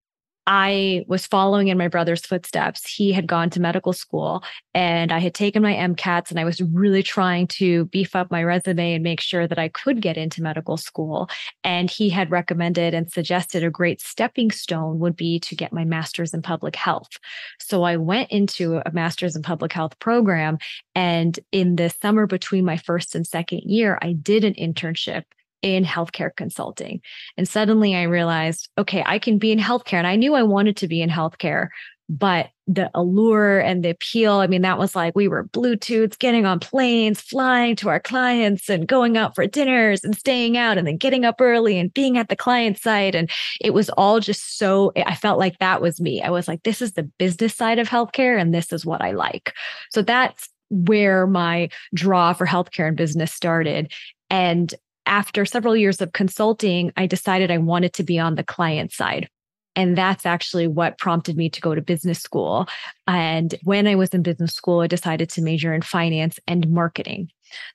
I 0.47 1.05
was 1.07 1.27
following 1.27 1.67
in 1.67 1.77
my 1.77 1.87
brother's 1.87 2.25
footsteps. 2.25 2.89
He 2.91 3.11
had 3.11 3.27
gone 3.27 3.49
to 3.51 3.61
medical 3.61 3.93
school 3.93 4.43
and 4.73 5.11
I 5.11 5.19
had 5.19 5.35
taken 5.35 5.61
my 5.61 5.73
MCATs 5.73 6.31
and 6.31 6.39
I 6.39 6.45
was 6.45 6.61
really 6.61 7.03
trying 7.03 7.47
to 7.47 7.85
beef 7.85 8.15
up 8.15 8.31
my 8.31 8.43
resume 8.43 8.93
and 8.93 9.03
make 9.03 9.21
sure 9.21 9.47
that 9.47 9.59
I 9.59 9.67
could 9.67 10.01
get 10.01 10.17
into 10.17 10.41
medical 10.41 10.77
school. 10.77 11.29
And 11.63 11.91
he 11.91 12.09
had 12.09 12.31
recommended 12.31 12.93
and 12.93 13.11
suggested 13.11 13.63
a 13.63 13.69
great 13.69 14.01
stepping 14.01 14.49
stone 14.49 14.99
would 14.99 15.15
be 15.15 15.39
to 15.41 15.55
get 15.55 15.73
my 15.73 15.85
master's 15.85 16.33
in 16.33 16.41
public 16.41 16.75
health. 16.75 17.11
So 17.59 17.83
I 17.83 17.97
went 17.97 18.31
into 18.31 18.81
a 18.83 18.91
master's 18.91 19.35
in 19.35 19.43
public 19.43 19.73
health 19.73 19.99
program. 19.99 20.57
And 20.95 21.39
in 21.51 21.75
the 21.75 21.89
summer 21.89 22.25
between 22.25 22.65
my 22.65 22.77
first 22.77 23.13
and 23.13 23.27
second 23.27 23.61
year, 23.65 23.99
I 24.01 24.13
did 24.13 24.43
an 24.43 24.55
internship 24.55 25.23
in 25.61 25.83
healthcare 25.83 26.35
consulting. 26.35 27.01
And 27.37 27.47
suddenly 27.47 27.95
I 27.95 28.03
realized, 28.03 28.69
okay, 28.77 29.03
I 29.05 29.19
can 29.19 29.37
be 29.37 29.51
in 29.51 29.59
healthcare. 29.59 29.97
And 29.97 30.07
I 30.07 30.15
knew 30.15 30.33
I 30.33 30.43
wanted 30.43 30.77
to 30.77 30.87
be 30.87 31.01
in 31.01 31.09
healthcare, 31.09 31.67
but 32.09 32.49
the 32.67 32.91
allure 32.93 33.59
and 33.59 33.83
the 33.83 33.89
appeal, 33.89 34.33
I 34.33 34.47
mean, 34.47 34.63
that 34.63 34.77
was 34.77 34.95
like 34.95 35.15
we 35.15 35.27
were 35.27 35.45
Bluetooth, 35.45 36.19
getting 36.19 36.45
on 36.45 36.59
planes, 36.59 37.21
flying 37.21 37.75
to 37.77 37.89
our 37.89 37.99
clients 37.99 38.69
and 38.69 38.87
going 38.87 39.17
out 39.17 39.35
for 39.35 39.47
dinners 39.47 40.03
and 40.03 40.17
staying 40.17 40.57
out 40.57 40.77
and 40.77 40.85
then 40.85 40.97
getting 40.97 41.25
up 41.25 41.39
early 41.39 41.79
and 41.79 41.93
being 41.93 42.17
at 42.17 42.29
the 42.29 42.35
client 42.35 42.77
site. 42.77 43.15
And 43.15 43.29
it 43.59 43.73
was 43.73 43.89
all 43.91 44.19
just 44.19 44.57
so, 44.57 44.91
I 44.95 45.15
felt 45.15 45.39
like 45.39 45.59
that 45.59 45.81
was 45.81 46.01
me. 46.01 46.21
I 46.21 46.29
was 46.29 46.47
like, 46.47 46.63
this 46.63 46.81
is 46.81 46.93
the 46.93 47.03
business 47.03 47.55
side 47.55 47.79
of 47.79 47.87
healthcare 47.87 48.39
and 48.39 48.53
this 48.53 48.73
is 48.73 48.85
what 48.85 49.01
I 49.01 49.11
like. 49.11 49.53
So 49.91 50.01
that's 50.01 50.49
where 50.69 51.27
my 51.27 51.69
draw 51.93 52.33
for 52.33 52.45
healthcare 52.45 52.87
and 52.87 52.97
business 52.97 53.33
started. 53.33 53.91
And 54.29 54.73
after 55.05 55.45
several 55.45 55.75
years 55.75 56.01
of 56.01 56.13
consulting, 56.13 56.91
I 56.97 57.07
decided 57.07 57.51
I 57.51 57.57
wanted 57.57 57.93
to 57.93 58.03
be 58.03 58.19
on 58.19 58.35
the 58.35 58.43
client 58.43 58.91
side. 58.91 59.29
And 59.75 59.97
that's 59.97 60.25
actually 60.25 60.67
what 60.67 60.97
prompted 60.97 61.37
me 61.37 61.49
to 61.49 61.61
go 61.61 61.73
to 61.73 61.81
business 61.81 62.19
school. 62.19 62.67
And 63.07 63.55
when 63.63 63.87
I 63.87 63.95
was 63.95 64.09
in 64.09 64.21
business 64.21 64.53
school, 64.53 64.81
I 64.81 64.87
decided 64.87 65.29
to 65.29 65.41
major 65.41 65.73
in 65.73 65.81
finance 65.81 66.39
and 66.45 66.69
marketing. 66.69 67.29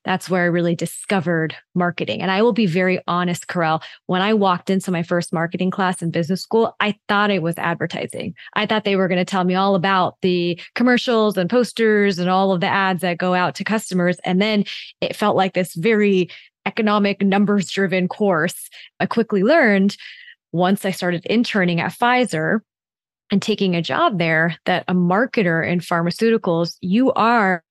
That's 0.05 0.31
where 0.31 0.43
I 0.43 0.47
really 0.47 0.75
discovered 0.75 1.55
marketing. 1.75 2.23
And 2.23 2.31
I 2.31 2.43
will 2.43 2.53
be 2.53 2.67
very 2.67 3.01
honest, 3.07 3.47
Kerel, 3.47 3.83
when 4.07 4.23
I 4.23 4.35
walked 4.35 4.71
into 4.71 4.91
my 4.91 5.03
first 5.03 5.33
marketing 5.33 5.71
class 5.71 6.03
in 6.03 6.11
business 6.11 6.43
school, 6.43 6.75
I 6.81 6.97
thought 7.09 7.31
it 7.31 7.43
was 7.43 7.59
advertising. 7.59 8.35
I 8.55 8.67
thought 8.67 8.85
they 8.85 8.97
were 8.97 9.09
going 9.09 9.19
to 9.19 9.25
tell 9.25 9.45
me 9.45 9.55
all 9.55 9.75
about 9.75 10.17
the 10.23 10.61
commercials 10.75 11.37
and 11.37 11.51
posters 11.51 12.19
and 12.19 12.31
all 12.31 12.53
of 12.53 12.61
the 12.61 12.69
ads 12.69 13.03
that 13.03 13.19
go 13.19 13.35
out 13.35 13.55
to 13.57 13.65
customers. 13.65 14.19
And 14.25 14.41
then 14.41 14.65
it 15.01 15.17
felt 15.17 15.37
like 15.37 15.55
this 15.55 15.75
very 15.75 16.31
economic 16.67 17.23
numbers 17.23 17.71
driven 17.71 18.09
course. 18.09 18.69
I 19.01 19.07
quickly 19.07 19.43
learned 19.43 19.97
once 20.53 20.85
I 20.85 20.91
started 20.91 21.25
interning 21.27 21.81
at 21.81 21.93
Pfizer 21.93 22.61
and 23.31 23.41
taking 23.41 23.75
a 23.75 23.83
job 23.83 24.19
there 24.19 24.57
that 24.67 24.85
a 24.89 24.95
marketer 24.95 25.67
in 25.67 25.81
pharmaceuticals, 25.81 26.77
you 26.81 27.13
are 27.13 27.63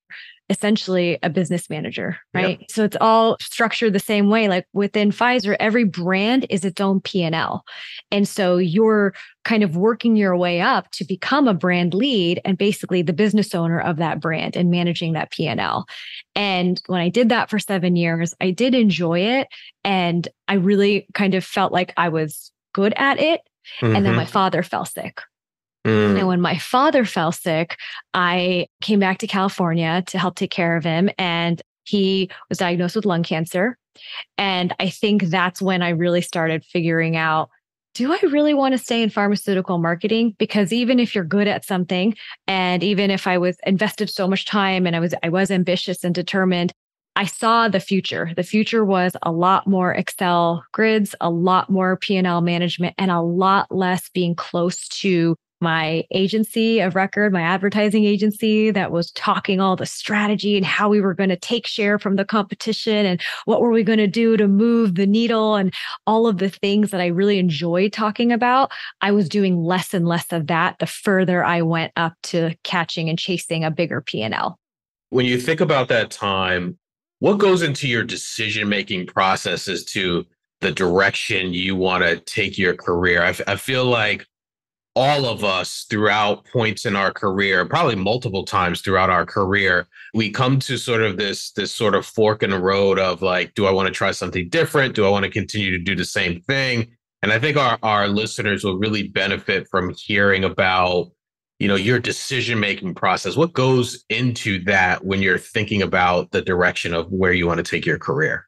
essentially 0.50 1.18
a 1.24 1.30
business 1.30 1.70
manager, 1.70 2.18
right? 2.34 2.60
Yep. 2.60 2.72
So 2.72 2.84
it's 2.84 2.98
all 3.02 3.36
structured 3.42 3.94
the 3.94 4.00
same 4.00 4.30
way. 4.30 4.48
Like 4.48 4.68
within 4.74 5.12
Pfizer, 5.12 5.56
every 5.60 5.86
brand 5.86 6.46
is 6.50 6.64
its 6.64 6.80
own 6.80 7.02
P&L. 7.02 7.66
And 8.12 8.28
so 8.28 8.58
you're 8.58 9.16
kind 9.44 9.64
of 9.64 9.76
working 9.76 10.16
your 10.16 10.38
way 10.38 10.62
up 10.62 10.92
to 10.92 11.04
become 11.04 11.48
a 11.48 11.54
brand 11.54 11.96
lead 11.96 12.42
and 12.46 12.58
basically 12.58 13.02
the 13.02 13.14
business 13.14 13.56
owner 13.56 13.80
of 13.80 13.98
that 13.98 14.20
brand 14.20 14.56
and 14.56 14.70
managing 14.70 15.14
that 15.14 15.32
P&L. 15.32 15.88
And 16.36 16.82
when 16.88 17.02
I 17.02 17.10
did 17.10 17.30
that 17.30 17.50
for 17.50 17.58
7 17.58 17.96
years, 17.96 18.36
I 18.40 18.52
did 18.52 18.76
enjoy 18.76 19.22
it 19.22 19.48
and 19.84 20.28
I 20.48 20.56
really 20.56 21.08
kind 21.16 21.34
of 21.34 21.44
felt 21.44 21.72
like 21.72 21.92
I 21.98 22.10
was 22.10 22.52
good 22.74 22.94
at 22.98 23.20
it. 23.20 23.42
Mm-hmm. 23.82 23.96
And 23.96 24.06
then 24.06 24.16
my 24.16 24.24
mm-hmm. 24.24 24.32
father 24.32 24.62
fell 24.62 24.86
sick. 24.86 25.22
Mm. 25.86 26.20
And 26.20 26.28
when 26.28 26.42
my 26.42 26.58
father 26.58 27.06
fell 27.06 27.32
sick, 27.32 27.78
I 28.14 28.68
came 28.82 29.00
back 29.00 29.20
to 29.20 29.28
California 29.28 30.04
to 30.08 30.20
help 30.20 30.36
take 30.36 30.52
care 30.52 30.76
of 30.76 30.84
him. 30.84 31.10
And 31.18 31.62
he 31.84 32.30
was 32.50 32.58
diagnosed 32.58 32.96
with 32.96 33.06
lung 33.06 33.24
cancer. 33.24 33.78
And 34.38 34.74
I 34.80 34.90
think 34.90 35.24
that's 35.24 35.62
when 35.62 35.82
I 35.82 35.90
really 35.90 36.22
started 36.22 36.66
figuring 36.66 37.16
out 37.16 37.50
do 37.94 38.12
I 38.12 38.20
really 38.24 38.54
want 38.54 38.74
to 38.74 38.78
stay 38.78 39.02
in 39.02 39.10
pharmaceutical 39.10 39.78
marketing? 39.78 40.36
Because 40.38 40.74
even 40.74 41.00
if 41.00 41.16
you're 41.16 41.24
good 41.24 41.48
at 41.48 41.64
something, 41.64 42.14
and 42.46 42.84
even 42.84 43.10
if 43.10 43.26
I 43.26 43.38
was 43.38 43.56
invested 43.66 44.10
so 44.10 44.28
much 44.28 44.46
time 44.46 44.86
and 44.86 44.98
I 44.98 45.00
was 45.00 45.16
I 45.24 45.30
was 45.30 45.50
ambitious 45.50 46.04
and 46.04 46.14
determined, 46.14 46.74
I 47.16 47.26
saw 47.26 47.70
the 47.70 47.80
future. 47.80 48.34
The 48.36 48.44
future 48.44 48.84
was 48.84 49.16
a 49.24 49.32
lot 49.32 49.66
more 49.66 49.94
Excel 49.94 50.66
grids, 50.74 51.16
a 51.22 51.30
lot 51.30 51.70
more 51.70 51.96
P&L 51.96 52.42
management, 52.42 52.96
and 52.98 53.10
a 53.10 53.22
lot 53.22 53.74
less 53.74 54.10
being 54.10 54.36
close 54.36 54.90
to 54.90 55.38
my 55.62 56.04
agency 56.12 56.80
of 56.80 56.96
record, 56.96 57.32
my 57.32 57.42
advertising 57.42 58.06
agency 58.06 58.72
that 58.72 58.92
was 58.92 59.12
talking 59.12 59.60
all 59.60 59.76
the 59.76 59.86
strategy 59.86 60.58
and 60.58 60.66
how 60.66 60.90
we 60.90 61.02
were 61.02 61.14
going 61.14 61.30
to 61.30 61.38
take 61.38 61.66
share 61.66 61.98
from 61.98 62.16
the 62.16 62.26
competition 62.26 63.06
and 63.06 63.22
what 63.46 63.62
were 63.62 63.72
we 63.72 63.84
going 63.84 64.00
to 64.00 64.08
do 64.08 64.38
to 64.38 64.48
move 64.48 64.96
the 64.96 65.08
needle 65.08 65.56
and 65.56 65.74
all 66.06 66.28
of 66.28 66.38
the 66.38 66.50
things 66.50 66.92
that 66.92 67.02
I 67.02 67.08
really 67.08 67.40
enjoyed 67.40 67.94
talking 67.94 68.32
about. 68.32 68.72
I 69.02 69.12
was 69.12 69.30
doing 69.30 69.58
less 69.58 69.94
and 69.94 70.08
less 70.08 70.32
of 70.32 70.48
that 70.48 70.78
the 70.80 70.88
further 70.88 71.44
I 71.44 71.62
went 71.62 71.94
up 71.96 72.14
to 72.24 72.56
catching 72.64 73.10
and 73.10 73.18
chasing 73.18 73.64
a 73.64 73.72
bigger 73.72 74.02
P&L. 74.02 74.60
When 75.10 75.26
you 75.26 75.40
think 75.40 75.62
about 75.62 75.88
that 75.88 76.12
time, 76.12 76.78
what 77.20 77.38
goes 77.38 77.62
into 77.62 77.88
your 77.88 78.04
decision 78.04 78.68
making 78.68 79.08
process 79.08 79.68
as 79.68 79.86
to 79.86 80.26
the 80.62 80.72
direction 80.72 81.54
you 81.54 81.76
want 81.76 82.04
to 82.04 82.18
take 82.18 82.58
your 82.58 82.76
career? 82.76 83.22
I, 83.22 83.30
f- 83.30 83.42
I 83.48 83.56
feel 83.56 83.86
like 83.86 84.26
all 84.96 85.26
of 85.26 85.44
us 85.44 85.86
throughout 85.90 86.46
points 86.46 86.86
in 86.86 86.96
our 86.96 87.12
career 87.12 87.66
probably 87.66 87.96
multiple 87.96 88.46
times 88.46 88.82
throughout 88.82 89.10
our 89.10 89.26
career 89.26 89.88
we 90.16 90.32
come 90.32 90.58
to 90.58 90.78
sort 90.78 91.02
of 91.02 91.18
this 91.18 91.52
this 91.52 91.72
sort 91.72 91.94
of 91.94 92.06
fork 92.06 92.42
in 92.42 92.50
the 92.50 92.60
road 92.60 92.98
of 92.98 93.22
like 93.22 93.54
do 93.54 93.66
i 93.66 93.72
want 93.72 93.86
to 93.88 93.94
try 93.94 94.12
something 94.12 94.48
different? 94.50 94.96
Do 94.96 95.06
i 95.06 95.10
want 95.10 95.26
to 95.26 95.30
continue 95.32 95.72
to 95.72 95.84
do 95.84 95.96
the 95.96 96.06
same 96.06 96.42
thing? 96.42 96.96
And 97.22 97.32
i 97.32 97.40
think 97.40 97.58
our 97.58 97.78
our 97.84 98.08
listeners 98.08 98.64
will 98.64 98.78
really 98.78 99.10
benefit 99.10 99.68
from 99.70 99.94
hearing 99.98 100.44
about 100.44 101.12
you 101.60 101.68
know 101.68 101.76
your 101.76 102.00
decision 102.00 102.60
making 102.60 102.96
process. 102.96 103.36
What 103.36 103.54
goes 103.54 104.04
into 104.10 104.64
that 104.64 105.06
when 105.06 105.22
you're 105.22 105.38
thinking 105.38 105.82
about 105.82 106.32
the 106.32 106.42
direction 106.42 106.94
of 106.94 107.12
where 107.12 107.34
you 107.34 107.46
want 107.48 107.58
to 107.58 107.64
take 107.64 107.86
your 107.86 108.00
career? 108.00 108.48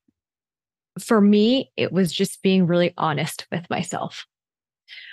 For 1.00 1.20
me 1.20 1.72
it 1.76 1.92
was 1.92 2.14
just 2.14 2.42
being 2.42 2.66
really 2.66 2.94
honest 2.98 3.46
with 3.52 3.70
myself 3.70 4.26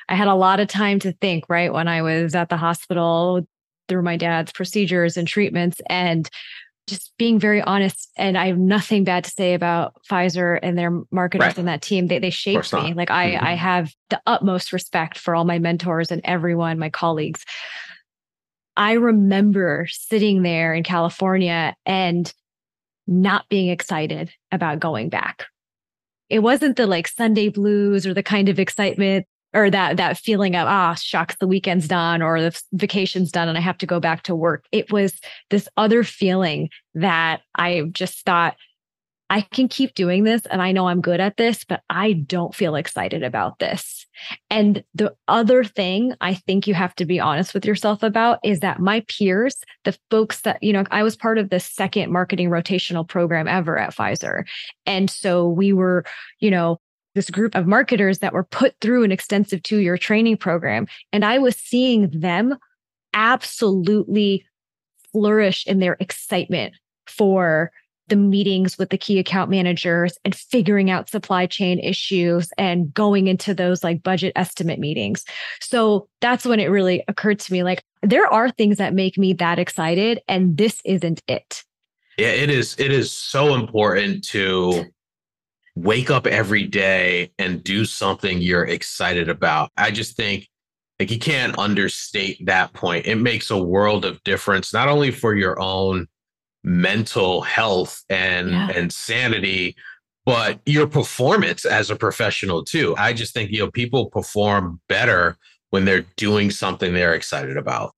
i 0.08 0.14
had 0.14 0.28
a 0.28 0.34
lot 0.34 0.60
of 0.60 0.68
time 0.68 0.98
to 0.98 1.12
think 1.12 1.44
right 1.48 1.72
when 1.72 1.88
i 1.88 2.02
was 2.02 2.34
at 2.34 2.48
the 2.48 2.56
hospital 2.56 3.46
through 3.88 4.02
my 4.02 4.16
dad's 4.16 4.52
procedures 4.52 5.16
and 5.16 5.28
treatments 5.28 5.80
and 5.88 6.30
just 6.86 7.12
being 7.18 7.38
very 7.38 7.62
honest 7.62 8.10
and 8.16 8.36
i 8.36 8.46
have 8.46 8.58
nothing 8.58 9.04
bad 9.04 9.24
to 9.24 9.30
say 9.30 9.54
about 9.54 9.94
pfizer 10.08 10.58
and 10.62 10.76
their 10.76 10.90
marketers 11.10 11.46
right. 11.46 11.58
and 11.58 11.68
that 11.68 11.82
team. 11.82 12.08
They, 12.08 12.18
they 12.18 12.30
shaped 12.30 12.72
me. 12.72 12.94
Like 12.94 13.10
i 13.10 13.32
mm-hmm. 13.32 13.44
i 13.44 13.54
have 13.54 13.92
the 14.10 14.20
utmost 14.26 14.72
respect 14.72 15.18
for 15.18 15.34
all 15.34 15.44
my 15.44 15.58
mentors 15.58 16.10
and 16.10 16.20
everyone 16.24 16.78
my 16.78 16.90
colleagues. 16.90 17.44
I 18.76 18.92
remember 18.92 19.86
sitting 19.90 20.42
there 20.42 20.74
in 20.74 20.82
california 20.82 21.74
and 21.86 22.32
not 23.06 23.48
being 23.48 23.68
excited 23.68 24.30
about 24.50 24.80
going 24.80 25.10
back. 25.10 25.46
It 26.28 26.40
wasn't 26.40 26.76
the 26.76 26.86
like 26.86 27.08
sunday 27.08 27.48
blues 27.48 28.06
or 28.06 28.12
the 28.12 28.22
kind 28.22 28.48
of 28.48 28.58
excitement 28.58 29.26
or 29.54 29.70
that 29.70 29.96
that 29.96 30.18
feeling 30.18 30.56
of 30.56 30.66
ah 30.66 30.94
shucks 30.94 31.36
the 31.40 31.46
weekend's 31.46 31.88
done 31.88 32.20
or 32.20 32.40
the 32.40 32.62
vacation's 32.72 33.30
done 33.30 33.48
and 33.48 33.56
i 33.56 33.60
have 33.60 33.78
to 33.78 33.86
go 33.86 34.00
back 34.00 34.22
to 34.24 34.34
work. 34.34 34.66
It 34.72 34.92
was 34.92 35.18
this 35.50 35.68
other 35.76 36.02
feeling 36.02 36.68
that 36.94 37.40
i 37.54 37.82
just 37.92 38.24
thought 38.26 38.56
i 39.30 39.40
can 39.40 39.68
keep 39.68 39.94
doing 39.94 40.24
this 40.24 40.44
and 40.46 40.60
i 40.60 40.72
know 40.72 40.88
i'm 40.88 41.00
good 41.00 41.20
at 41.20 41.36
this 41.36 41.64
but 41.64 41.82
i 41.88 42.12
don't 42.12 42.54
feel 42.54 42.74
excited 42.74 43.22
about 43.22 43.58
this. 43.58 44.06
And 44.48 44.84
the 44.94 45.14
other 45.28 45.64
thing 45.64 46.14
i 46.20 46.34
think 46.34 46.66
you 46.66 46.74
have 46.74 46.94
to 46.96 47.04
be 47.04 47.20
honest 47.20 47.54
with 47.54 47.64
yourself 47.64 48.02
about 48.02 48.38
is 48.44 48.60
that 48.60 48.80
my 48.80 49.00
peers 49.08 49.56
the 49.84 49.96
folks 50.10 50.42
that 50.42 50.62
you 50.62 50.72
know 50.72 50.84
i 50.90 51.02
was 51.02 51.16
part 51.16 51.38
of 51.38 51.50
the 51.50 51.60
second 51.60 52.12
marketing 52.12 52.50
rotational 52.50 53.08
program 53.08 53.48
ever 53.48 53.78
at 53.78 53.94
pfizer. 53.94 54.44
And 54.86 55.08
so 55.08 55.48
we 55.48 55.72
were 55.72 56.04
you 56.40 56.50
know 56.50 56.80
this 57.14 57.30
group 57.30 57.54
of 57.54 57.66
marketers 57.66 58.18
that 58.18 58.32
were 58.32 58.44
put 58.44 58.74
through 58.80 59.04
an 59.04 59.12
extensive 59.12 59.62
two 59.62 59.78
year 59.78 59.96
training 59.96 60.36
program. 60.36 60.86
And 61.12 61.24
I 61.24 61.38
was 61.38 61.56
seeing 61.56 62.10
them 62.10 62.56
absolutely 63.12 64.44
flourish 65.12 65.66
in 65.66 65.78
their 65.78 65.96
excitement 66.00 66.74
for 67.06 67.70
the 68.08 68.16
meetings 68.16 68.76
with 68.76 68.90
the 68.90 68.98
key 68.98 69.18
account 69.18 69.50
managers 69.50 70.18
and 70.24 70.34
figuring 70.34 70.90
out 70.90 71.08
supply 71.08 71.46
chain 71.46 71.78
issues 71.78 72.50
and 72.58 72.92
going 72.92 73.28
into 73.28 73.54
those 73.54 73.82
like 73.82 74.02
budget 74.02 74.32
estimate 74.36 74.78
meetings. 74.78 75.24
So 75.60 76.08
that's 76.20 76.44
when 76.44 76.60
it 76.60 76.66
really 76.66 77.02
occurred 77.08 77.38
to 77.40 77.52
me 77.52 77.62
like, 77.62 77.82
there 78.02 78.26
are 78.26 78.50
things 78.50 78.76
that 78.76 78.92
make 78.92 79.16
me 79.16 79.32
that 79.34 79.58
excited, 79.58 80.20
and 80.28 80.58
this 80.58 80.82
isn't 80.84 81.22
it. 81.26 81.64
Yeah, 82.18 82.28
it 82.28 82.50
is. 82.50 82.76
It 82.78 82.92
is 82.92 83.10
so 83.10 83.54
important 83.54 84.24
to 84.28 84.84
wake 85.74 86.10
up 86.10 86.26
every 86.26 86.66
day 86.66 87.32
and 87.38 87.64
do 87.64 87.84
something 87.84 88.40
you're 88.40 88.64
excited 88.64 89.28
about. 89.28 89.70
I 89.76 89.90
just 89.90 90.16
think 90.16 90.48
like 91.00 91.10
you 91.10 91.18
can't 91.18 91.58
understate 91.58 92.44
that 92.46 92.72
point. 92.72 93.06
It 93.06 93.16
makes 93.16 93.50
a 93.50 93.58
world 93.58 94.04
of 94.04 94.22
difference, 94.22 94.72
not 94.72 94.88
only 94.88 95.10
for 95.10 95.34
your 95.34 95.60
own 95.60 96.06
mental 96.62 97.42
health 97.42 98.02
and 98.08 98.50
yeah. 98.50 98.70
and 98.74 98.92
sanity, 98.92 99.76
but 100.24 100.60
your 100.64 100.86
performance 100.86 101.64
as 101.64 101.90
a 101.90 101.96
professional 101.96 102.64
too. 102.64 102.94
I 102.96 103.12
just 103.12 103.34
think 103.34 103.50
you 103.50 103.58
know 103.58 103.70
people 103.70 104.06
perform 104.10 104.80
better 104.88 105.36
when 105.70 105.84
they're 105.84 106.06
doing 106.16 106.50
something 106.50 106.94
they're 106.94 107.14
excited 107.14 107.56
about. 107.56 107.94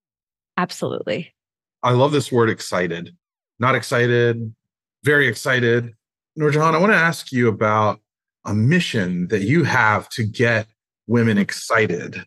Absolutely. 0.57 1.35
I 1.83 1.93
love 1.93 2.13
this 2.13 2.33
word 2.33 2.49
excited. 2.49 3.15
Not 3.59 3.75
excited, 3.75 4.55
very 5.05 5.29
excited, 5.29 5.95
NoorJehan, 6.39 6.75
I 6.75 6.79
want 6.79 6.93
to 6.93 6.99
ask 6.99 7.33
you 7.33 7.49
about 7.49 8.01
a 8.45 8.55
mission 8.55 9.29
that 9.29 9.43
you 9.43 9.65
have 9.65 10.09
to 10.11 10.25
get 10.25 10.67
women 11.07 11.39
excited. 11.39 12.25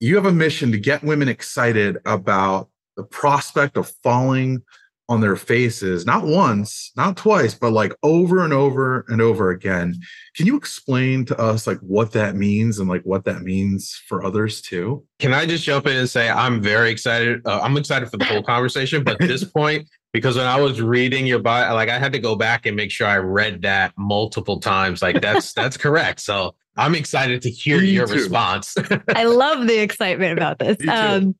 you 0.00 0.14
have 0.14 0.26
a 0.26 0.32
mission 0.32 0.70
to 0.72 0.78
get 0.78 1.02
women 1.02 1.28
excited 1.28 1.98
about 2.06 2.68
the 2.96 3.02
prospect 3.02 3.76
of 3.76 3.92
falling 4.02 4.62
on 5.08 5.20
their 5.20 5.36
faces, 5.36 6.04
not 6.04 6.24
once, 6.24 6.92
not 6.96 7.16
twice, 7.16 7.54
but 7.54 7.72
like 7.72 7.92
over 8.02 8.44
and 8.44 8.52
over 8.52 9.04
and 9.08 9.20
over 9.22 9.50
again. 9.50 9.98
Can 10.36 10.46
you 10.46 10.56
explain 10.56 11.24
to 11.26 11.38
us 11.38 11.66
like 11.66 11.78
what 11.78 12.12
that 12.12 12.36
means 12.36 12.78
and 12.78 12.88
like 12.88 13.02
what 13.02 13.24
that 13.24 13.42
means 13.42 14.00
for 14.06 14.24
others 14.24 14.60
too? 14.60 15.04
Can 15.18 15.32
I 15.32 15.46
just 15.46 15.64
jump 15.64 15.86
in 15.86 15.96
and 15.96 16.08
say 16.08 16.28
I'm 16.28 16.62
very 16.62 16.90
excited. 16.90 17.40
Uh, 17.46 17.60
I'm 17.62 17.76
excited 17.76 18.10
for 18.10 18.18
the 18.18 18.24
whole 18.26 18.42
conversation, 18.42 19.02
but 19.02 19.20
at 19.20 19.28
this 19.28 19.44
point, 19.56 19.88
because 20.12 20.36
when 20.36 20.46
I 20.46 20.60
was 20.60 20.80
reading 20.80 21.26
your 21.26 21.38
bio, 21.38 21.74
like 21.74 21.88
I 21.88 21.98
had 21.98 22.12
to 22.12 22.18
go 22.18 22.34
back 22.36 22.66
and 22.66 22.76
make 22.76 22.90
sure 22.90 23.06
I 23.06 23.18
read 23.18 23.62
that 23.62 23.92
multiple 23.96 24.60
times. 24.60 25.02
Like 25.02 25.20
that's 25.20 25.52
that's 25.54 25.76
correct. 25.76 26.20
So 26.20 26.54
I'm 26.76 26.94
excited 26.94 27.42
to 27.42 27.50
hear 27.50 27.80
Me 27.80 27.90
your 27.90 28.06
too. 28.06 28.14
response. 28.14 28.74
I 29.14 29.24
love 29.24 29.66
the 29.66 29.78
excitement 29.80 30.32
about 30.32 30.58
this. 30.60 30.76
Um, 30.88 31.34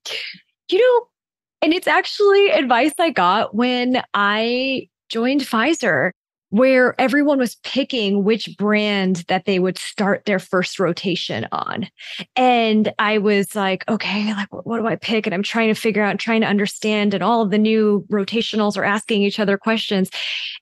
you 0.70 0.78
know, 0.78 1.06
and 1.62 1.72
it's 1.72 1.86
actually 1.86 2.50
advice 2.50 2.92
I 2.98 3.10
got 3.10 3.54
when 3.54 4.02
I 4.14 4.88
joined 5.08 5.40
Pfizer, 5.40 6.10
where 6.50 6.98
everyone 6.98 7.38
was 7.38 7.56
picking 7.56 8.24
which 8.24 8.56
brand 8.56 9.16
that 9.28 9.44
they 9.44 9.58
would 9.58 9.76
start 9.76 10.24
their 10.24 10.38
first 10.38 10.80
rotation 10.80 11.46
on. 11.52 11.88
And 12.36 12.92
I 12.98 13.18
was 13.18 13.54
like, 13.54 13.84
okay, 13.88 14.32
like, 14.32 14.48
what 14.50 14.78
do 14.78 14.86
I 14.86 14.96
pick? 14.96 15.26
And 15.26 15.34
I'm 15.34 15.42
trying 15.42 15.68
to 15.68 15.78
figure 15.78 16.02
out, 16.02 16.18
trying 16.18 16.40
to 16.40 16.46
understand. 16.46 17.12
And 17.12 17.22
all 17.22 17.42
of 17.42 17.50
the 17.50 17.58
new 17.58 18.06
rotationals 18.10 18.78
are 18.78 18.84
asking 18.84 19.22
each 19.22 19.38
other 19.38 19.58
questions. 19.58 20.10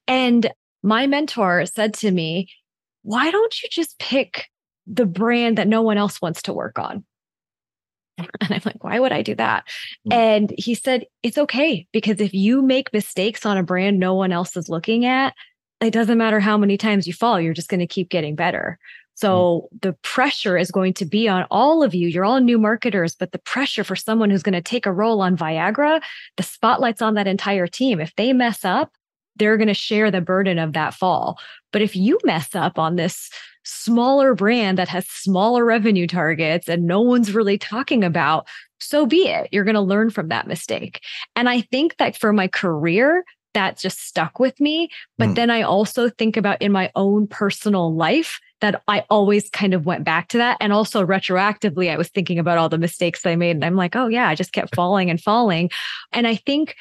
And 0.09 0.51
my 0.83 1.07
mentor 1.07 1.67
said 1.67 1.95
to 1.95 2.11
me, 2.11 2.49
why 3.03 3.31
don't 3.31 3.63
you 3.63 3.69
just 3.71 3.99
pick 4.01 4.49
the 4.89 5.07
brand 5.07 5.59
that 5.59 5.69
no 5.69 5.83
one 5.83 5.99
else 5.99 6.21
wants 6.21 6.43
to 6.43 6.53
work 6.53 6.79
on? 6.79 7.05
And 8.41 8.55
I'm 8.55 8.63
like, 8.65 8.83
why 8.83 8.99
would 8.99 9.13
I 9.13 9.21
do 9.21 9.35
that? 9.35 9.65
Mm-hmm. 10.09 10.13
And 10.13 10.55
he 10.57 10.75
said, 10.75 11.05
it's 11.23 11.37
okay 11.37 11.87
because 11.93 12.19
if 12.19 12.33
you 12.33 12.63
make 12.63 12.93
mistakes 12.93 13.45
on 13.45 13.59
a 13.59 13.63
brand 13.63 13.99
no 13.99 14.15
one 14.15 14.33
else 14.33 14.57
is 14.57 14.71
looking 14.71 15.05
at, 15.05 15.35
it 15.81 15.93
doesn't 15.93 16.19
matter 16.19 16.41
how 16.41 16.57
many 16.57 16.77
times 16.77 17.07
you 17.07 17.13
fall, 17.13 17.41
you're 17.41 17.55
just 17.55 17.69
going 17.69 17.81
to 17.81 17.87
keep 17.87 18.09
getting 18.09 18.35
better. 18.35 18.79
So 19.15 19.69
mm-hmm. 19.73 19.77
the 19.81 19.93
pressure 20.03 20.57
is 20.57 20.71
going 20.71 20.95
to 20.95 21.05
be 21.05 21.29
on 21.29 21.47
all 21.51 21.83
of 21.83 21.95
you. 21.95 22.09
You're 22.09 22.25
all 22.25 22.41
new 22.41 22.59
marketers, 22.59 23.15
but 23.15 23.33
the 23.33 23.39
pressure 23.39 23.85
for 23.85 23.97
someone 23.97 24.31
who's 24.31 24.43
going 24.43 24.53
to 24.53 24.63
take 24.63 24.87
a 24.87 24.93
role 24.93 25.21
on 25.23 25.37
Viagra, 25.37 26.03
the 26.37 26.43
spotlight's 26.43 27.03
on 27.03 27.15
that 27.15 27.27
entire 27.27 27.67
team. 27.67 28.01
If 28.01 28.15
they 28.17 28.33
mess 28.33 28.65
up, 28.65 28.93
they're 29.37 29.57
going 29.57 29.69
to 29.69 29.75
share 29.75 30.11
the 30.11 30.21
burden 30.21 30.59
of 30.59 30.73
that 30.75 30.95
fall. 30.95 31.39
But 31.73 31.83
if 31.83 31.97
you 31.97 32.19
mess 32.25 32.55
up 32.55 32.79
on 32.79 32.97
this 32.97 33.31
smaller 33.65 34.35
brand 34.35 34.79
that 34.79 34.89
has 34.89 35.07
smaller 35.09 35.65
revenue 35.65 36.07
targets 36.07 36.69
and 36.69 36.87
no 36.87 37.01
one's 37.01 37.35
really 37.35 37.59
talking 37.59 38.05
about, 38.05 38.47
so 38.79 39.07
be 39.07 39.29
it. 39.29 39.49
You're 39.51 39.65
going 39.65 39.75
to 39.75 39.81
learn 39.81 40.11
from 40.11 40.29
that 40.29 40.47
mistake. 40.47 41.01
And 41.35 41.49
I 41.49 41.63
think 41.63 41.97
that 41.97 42.17
for 42.17 42.33
my 42.33 42.49
career, 42.49 43.25
that 43.57 43.79
just 43.79 44.07
stuck 44.07 44.39
with 44.39 44.61
me. 44.61 44.91
But 45.17 45.31
mm. 45.31 45.35
then 45.35 45.51
I 45.51 45.63
also 45.63 46.11
think 46.11 46.37
about 46.37 46.61
in 46.61 46.73
my 46.73 46.93
own 46.95 47.27
personal 47.27 47.95
life 47.95 48.39
that 48.61 48.83
I 48.87 49.05
always 49.09 49.49
kind 49.49 49.73
of 49.73 49.87
went 49.87 50.05
back 50.05 50.29
to 50.29 50.39
that. 50.39 50.59
And 50.61 50.75
also 50.75 51.05
retroactively, 51.05 51.91
I 51.91 51.97
was 51.97 52.09
thinking 52.11 52.39
about 52.39 52.59
all 52.59 52.69
the 52.69 52.77
mistakes 52.77 53.25
I 53.25 53.35
made. 53.35 53.57
And 53.57 53.65
I'm 53.65 53.77
like, 53.77 53.97
oh, 53.97 54.09
yeah, 54.09 54.29
I 54.29 54.35
just 54.35 54.53
kept 54.53 54.75
falling 54.75 55.09
and 55.09 55.21
falling. 55.21 55.71
And 56.13 56.27
I 56.27 56.37
think 56.37 56.77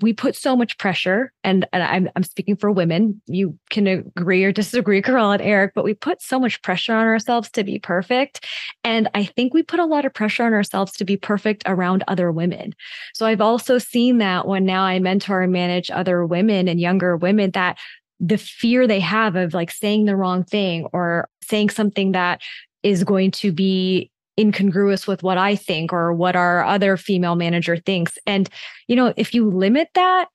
we 0.00 0.12
put 0.12 0.36
so 0.36 0.56
much 0.56 0.78
pressure 0.78 1.32
and, 1.42 1.66
and 1.72 1.82
I'm, 1.82 2.08
I'm 2.14 2.22
speaking 2.22 2.56
for 2.56 2.70
women. 2.70 3.20
You 3.26 3.58
can 3.70 3.86
agree 3.86 4.44
or 4.44 4.52
disagree 4.52 5.02
Kerel 5.08 5.32
and 5.32 5.42
Erik 5.42 5.72
but 5.74 5.84
we 5.84 5.94
put 5.94 6.22
so 6.22 6.38
much 6.38 6.62
pressure 6.62 6.94
on 6.94 7.06
ourselves 7.06 7.50
to 7.50 7.64
be 7.64 7.78
perfect. 7.78 8.46
And 8.84 9.08
i 9.14 9.24
think 9.24 9.54
we 9.54 9.62
put 9.62 9.80
a 9.80 9.84
lot 9.84 10.04
of 10.04 10.14
pressure 10.14 10.44
on 10.44 10.52
ourselves 10.52 10.92
to 10.92 11.04
be 11.04 11.16
perfect 11.16 11.62
around 11.66 12.04
other 12.08 12.30
women. 12.30 12.74
So 13.14 13.26
i've 13.26 13.40
also 13.40 13.78
seen 13.78 14.18
that 14.18 14.46
when 14.46 14.64
now 14.64 14.82
i 14.82 14.98
mentor 14.98 15.42
and 15.42 15.52
manage 15.52 15.90
other 15.90 16.24
women 16.24 16.68
and 16.68 16.80
younger 16.80 17.16
women 17.16 17.50
that 17.52 17.78
the 18.20 18.38
fear 18.38 18.86
they 18.86 19.00
have 19.00 19.36
of 19.36 19.54
like 19.54 19.70
saying 19.70 20.04
the 20.04 20.16
wrong 20.16 20.44
thing 20.44 20.86
or 20.92 21.28
saying 21.42 21.70
something 21.70 22.12
that 22.12 22.40
is 22.82 23.04
going 23.04 23.30
to 23.30 23.52
be 23.52 24.10
incongruous 24.38 25.06
with 25.06 25.22
what 25.22 25.36
I 25.36 25.56
think 25.56 25.92
or 25.92 26.12
what 26.12 26.36
our 26.36 26.64
other 26.64 26.96
female 26.96 27.34
manager 27.34 27.76
thinks. 27.76 28.18
And, 28.26 28.48
you 28.86 28.96
know, 28.96 29.12
if 29.16 29.34
you 29.34 29.50
limit 29.50 29.88
that, 29.94 30.28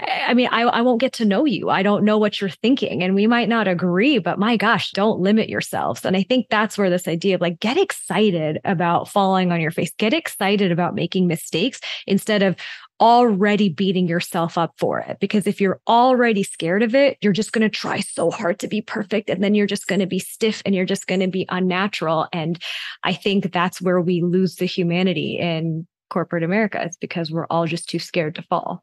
I 0.00 0.34
mean, 0.34 0.48
I, 0.50 0.62
I 0.62 0.80
won't 0.80 1.00
get 1.00 1.12
to 1.14 1.24
know 1.24 1.44
you. 1.44 1.70
I 1.70 1.84
don't 1.84 2.04
know 2.04 2.18
what 2.18 2.40
you're 2.40 2.50
thinking. 2.50 3.02
And 3.02 3.14
we 3.14 3.28
might 3.28 3.48
not 3.48 3.68
agree, 3.68 4.18
but 4.18 4.40
my 4.40 4.56
gosh, 4.56 4.90
don't 4.90 5.20
limit 5.20 5.48
yourselves. 5.48 6.04
And 6.04 6.16
I 6.16 6.24
think 6.24 6.46
that's 6.50 6.76
where 6.76 6.90
this 6.90 7.06
idea 7.06 7.36
of 7.36 7.40
like 7.40 7.60
get 7.60 7.78
excited 7.78 8.60
about 8.64 9.08
falling 9.08 9.52
on 9.52 9.60
your 9.60 9.70
face, 9.70 9.92
get 9.96 10.12
excited 10.12 10.72
about 10.72 10.96
making 10.96 11.28
mistakes 11.28 11.80
instead 12.08 12.42
of, 12.42 12.56
already 13.00 13.68
beating 13.68 14.08
yourself 14.08 14.56
up 14.56 14.74
for 14.78 15.00
it. 15.00 15.18
Because 15.20 15.46
if 15.46 15.60
you're 15.60 15.80
already 15.88 16.42
scared 16.42 16.82
of 16.82 16.94
it, 16.94 17.18
you're 17.20 17.32
just 17.32 17.52
going 17.52 17.68
to 17.68 17.68
try 17.68 18.00
so 18.00 18.30
hard 18.30 18.58
to 18.60 18.68
be 18.68 18.80
perfect. 18.80 19.28
And 19.28 19.42
then 19.42 19.54
you're 19.54 19.66
just 19.66 19.86
going 19.86 20.00
to 20.00 20.06
be 20.06 20.18
stiff 20.18 20.62
and 20.64 20.74
you're 20.74 20.84
just 20.84 21.06
going 21.06 21.20
to 21.20 21.28
be 21.28 21.46
unnatural. 21.48 22.28
And 22.32 22.62
I 23.02 23.12
think 23.12 23.52
that's 23.52 23.80
where 23.80 24.00
we 24.00 24.22
lose 24.22 24.56
the 24.56 24.66
humanity 24.66 25.38
in 25.38 25.86
corporate 26.10 26.44
America. 26.44 26.80
It's 26.82 26.96
because 26.96 27.30
we're 27.30 27.46
all 27.46 27.66
just 27.66 27.88
too 27.88 27.98
scared 27.98 28.36
to 28.36 28.42
fall. 28.42 28.82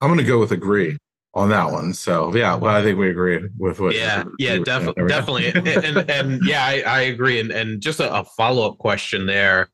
I'm 0.00 0.08
going 0.08 0.18
to 0.18 0.24
go 0.24 0.38
with 0.38 0.52
agree 0.52 0.96
on 1.34 1.50
that 1.50 1.70
one. 1.70 1.94
So 1.94 2.34
yeah, 2.34 2.54
well, 2.54 2.74
I 2.74 2.82
think 2.82 2.98
we 2.98 3.10
agree 3.10 3.48
with 3.58 3.80
what. 3.80 3.94
Yeah, 3.94 4.24
yeah, 4.38 4.58
definitely, 4.58 5.06
definitely, 5.08 5.48
and, 5.48 5.68
and, 5.68 6.10
and, 6.10 6.44
yeah, 6.44 6.64
I, 6.64 6.82
I 6.86 7.00
agree. 7.02 7.38
And 7.40 7.50
and 7.50 7.80
just 7.80 8.00
a, 8.00 8.12
a 8.14 8.24
follow 8.24 8.66
up 8.68 8.78
question 8.78 9.26
there 9.26 9.68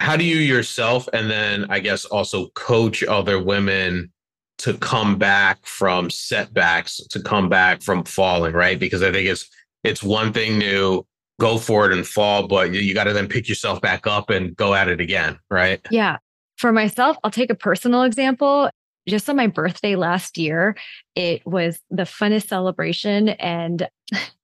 how 0.00 0.16
do 0.16 0.24
you 0.24 0.36
yourself 0.36 1.08
and 1.12 1.30
then 1.30 1.66
I 1.70 1.80
guess 1.80 2.04
also 2.04 2.48
coach 2.50 3.02
other 3.04 3.42
women 3.42 4.12
to 4.58 4.74
come 4.78 5.18
back 5.18 5.64
from 5.66 6.10
setbacks, 6.10 6.96
to 7.08 7.20
come 7.20 7.48
back 7.48 7.82
from 7.82 8.04
falling, 8.04 8.54
right? 8.54 8.78
Because 8.78 9.02
I 9.02 9.12
think 9.12 9.28
it's 9.28 9.48
it's 9.84 10.02
one 10.02 10.32
thing 10.32 10.60
to 10.60 11.06
go 11.38 11.58
for 11.58 11.86
it 11.86 11.92
and 11.92 12.06
fall, 12.06 12.48
but 12.48 12.72
you, 12.72 12.80
you 12.80 12.94
got 12.94 13.04
to 13.04 13.12
then 13.12 13.28
pick 13.28 13.48
yourself 13.48 13.80
back 13.80 14.06
up 14.06 14.30
and 14.30 14.56
go 14.56 14.74
at 14.74 14.88
it 14.88 15.00
again, 15.00 15.38
right? 15.50 15.80
Yeah. 15.90 16.16
For 16.56 16.72
myself, 16.72 17.16
I'll 17.22 17.30
take 17.30 17.50
a 17.50 17.54
personal 17.54 18.02
example. 18.02 18.70
Just 19.06 19.28
on 19.28 19.36
my 19.36 19.46
birthday 19.46 19.94
last 19.94 20.38
year, 20.38 20.76
it 21.14 21.46
was 21.46 21.78
the 21.90 22.04
funnest 22.04 22.48
celebration 22.48 23.28
and 23.28 23.86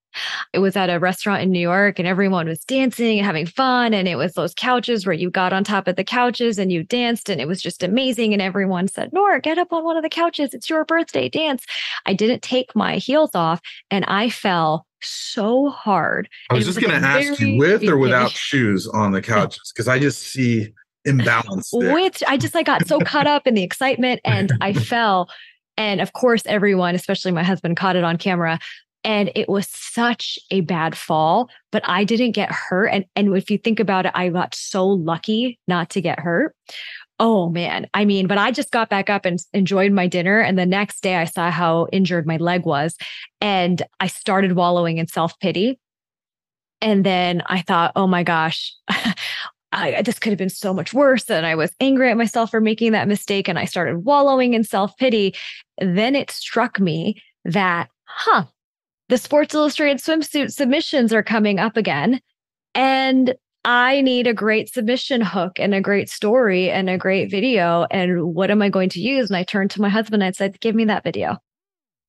it 0.53 0.59
was 0.59 0.77
at 0.77 0.90
a 0.90 0.98
restaurant 0.98 1.42
in 1.42 1.51
New 1.51 1.61
York 1.61 1.98
and 1.98 2.09
everyone 2.09 2.48
was 2.48 2.64
dancing 2.64 3.18
and 3.18 3.27
having 3.27 3.46
fun. 3.46 3.94
And 3.94 4.09
it 4.09 4.16
was 4.16 4.35
those 4.35 4.55
couches 4.55 5.07
where 5.07 5.12
you 5.12 5.31
got 5.31 5.53
on 5.53 5.64
top 5.64 5.88
of 5.88 5.96
the 5.96 6.05
couches 6.05 6.59
and 6.59 6.72
you 6.72 6.83
danced 6.83 7.29
and 7.29 7.40
it 7.40 7.48
was 7.48 7.62
just 7.62 7.83
amazing. 7.83 8.33
And 8.33 8.42
everyone 8.42 8.88
said, 8.88 9.12
Nora, 9.12 9.40
get 9.40 9.59
up 9.59 9.72
on 9.72 9.85
one 9.85 9.96
of 9.96 10.03
the 10.03 10.09
couches. 10.09 10.55
It's 10.55 10.68
your 10.68 10.85
birthday, 10.85 11.29
dance. 11.29 11.64
I 12.07 12.14
didn't 12.14 12.42
take 12.42 12.75
my 12.75 12.96
heels 12.96 13.31
off 13.35 13.61
and 13.90 14.05
I 14.07 14.31
fell 14.31 14.87
so 15.01 15.70
hard. 15.70 16.29
I 16.51 16.55
was 16.55 16.66
just 16.66 16.81
going 16.81 16.90
to 16.90 17.07
ask 17.07 17.40
you 17.40 17.59
with 17.59 17.85
or 17.85 17.96
without 17.96 18.31
shoes 18.31 18.87
on 18.87 19.12
the 19.12 19.22
couches 19.22 19.72
because 19.75 19.88
I 19.88 19.98
just 19.98 20.22
see 20.22 20.72
imbalance. 21.05 21.70
There. 21.70 21.92
With 21.92 22.22
I 22.27 22.37
just 22.37 22.55
like 22.55 22.66
got 22.66 22.87
so 22.87 22.98
caught 23.01 23.27
up 23.27 23.46
in 23.46 23.55
the 23.55 23.62
excitement 23.62 24.20
and 24.25 24.53
I 24.61 24.72
fell. 24.72 25.29
And 25.77 26.01
of 26.01 26.12
course, 26.12 26.42
everyone, 26.46 26.94
especially 26.94 27.33
my 27.33 27.42
husband, 27.42 27.77
caught 27.77 27.96
it 27.96 28.05
on 28.05 28.16
camera. 28.16 28.59
And 29.05 29.33
it 29.35 29.49
was 29.49 29.69
such 29.69 30.38
a 30.51 30.61
bad 30.61 30.97
fall, 30.97 31.51
but 31.73 31.83
I 31.85 32.05
didn't 32.05 32.33
get 32.33 32.53
hurt. 32.53 32.87
And, 32.87 33.05
and 33.17 33.37
if 33.37 33.51
you 33.51 33.59
think 33.59 33.81
about 33.81 34.07
it, 34.07 34.12
I 34.15 34.29
got 34.29 34.55
so 34.55 34.87
lucky 34.87 35.59
not 35.67 35.91
to 35.91 36.01
get 36.01 36.21
hurt. 36.21 36.55
Oh 37.19 37.49
man. 37.49 37.88
I 37.95 38.05
mean, 38.05 38.27
but 38.27 38.38
I 38.38 38.51
just 38.51 38.71
got 38.71 38.91
back 38.91 39.11
up 39.11 39.25
and 39.25 39.38
enjoyed 39.53 39.93
my 39.93 40.07
dinner. 40.07 40.41
And 40.41 40.59
the 40.59 40.67
next 40.67 41.03
day 41.03 41.17
I 41.17 41.25
saw 41.25 41.51
how 41.51 41.87
injured 41.93 42.27
my 42.27 42.37
leg 42.37 42.65
was. 42.65 42.97
And 43.41 43.83
I 44.01 44.07
started 44.07 44.53
wallowing 44.53 44.99
in 44.99 45.07
self 45.07 45.38
pity. 45.38 45.79
And 46.81 47.05
then 47.05 47.43
I 47.47 47.62
thought, 47.62 47.93
oh 47.95 48.09
my 48.09 48.25
gosh, 48.25 48.75
I, 49.73 50.03
this 50.03 50.19
could 50.19 50.31
have 50.31 50.38
been 50.38 50.51
so 50.51 50.75
much 50.75 50.93
worse. 50.93 51.31
And 51.31 51.47
I 51.47 51.55
was 51.55 51.71
angry 51.81 52.11
at 52.11 52.17
myself 52.17 52.51
for 52.51 52.61
making 52.61 52.93
that 52.93 53.09
mistake. 53.09 53.49
And 53.49 53.59
I 53.59 53.65
started 53.65 54.05
wallowing 54.05 54.55
in 54.55 54.65
self 54.65 54.97
pity. 54.97 55.35
Then 55.79 56.15
it 56.15 56.31
struck 56.31 56.81
me 56.81 57.23
that, 57.45 57.88
huh, 58.05 58.45
the 59.12 59.18
Sports 59.18 59.55
Illustrated 59.55 59.98
swimsuit 59.98 60.55
submissions 60.55 61.12
are 61.12 61.22
coming 61.22 61.59
up 61.59 61.77
again. 61.77 62.18
And 62.75 63.35
I 63.62 64.01
need 64.01 64.27
a 64.27 64.33
great 64.33 64.72
submission 64.72 65.20
hook 65.20 65.61
and 65.61 65.75
a 65.75 65.83
great 65.83 66.09
story 66.09 66.70
and 66.70 66.88
a 66.88 66.96
great 66.96 67.31
video. 67.31 67.87
And 67.90 68.35
what 68.35 68.51
am 68.51 68.62
I 68.62 68.70
going 68.70 68.88
to 68.88 69.03
use? 69.03 69.29
And 69.29 69.37
I 69.37 69.42
turned 69.42 69.70
to 69.72 69.83
my 69.83 69.90
husband 69.90 70.22
and 70.22 70.29
I 70.29 70.33
said, 70.33 70.59
Give 70.61 70.75
me 70.75 70.87
that 70.87 71.05
video. 71.05 71.37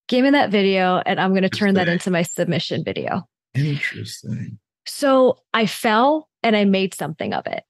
Give 0.07 0.23
me 0.23 0.29
that 0.29 0.49
video. 0.49 1.03
And 1.05 1.19
I'm 1.19 1.31
going 1.31 1.43
to 1.43 1.49
turn 1.49 1.73
that 1.73 1.89
into 1.89 2.09
my 2.09 2.21
submission 2.21 2.85
video. 2.85 3.27
Interesting. 3.53 4.57
So 4.85 5.39
I 5.53 5.65
fell 5.65 6.29
and 6.41 6.55
I 6.55 6.63
made 6.63 6.93
something 6.93 7.33
of 7.33 7.45
it. 7.47 7.65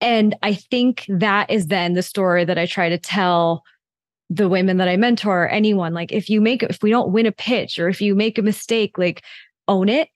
And 0.00 0.34
I 0.42 0.54
think 0.54 1.06
that 1.08 1.50
is 1.52 1.68
then 1.68 1.92
the 1.92 2.02
story 2.02 2.44
that 2.44 2.58
I 2.58 2.66
try 2.66 2.88
to 2.88 2.98
tell 2.98 3.62
the 4.28 4.48
women 4.48 4.78
that 4.78 4.88
I 4.88 4.96
mentor, 4.96 5.48
anyone, 5.48 5.94
like 5.94 6.12
if 6.12 6.28
you 6.28 6.40
make, 6.40 6.62
if 6.62 6.82
we 6.82 6.90
don't 6.90 7.12
win 7.12 7.26
a 7.26 7.32
pitch 7.32 7.78
or 7.78 7.88
if 7.88 8.00
you 8.00 8.14
make 8.14 8.38
a 8.38 8.42
mistake, 8.42 8.98
like 8.98 9.22
own 9.68 9.88
it 9.88 10.08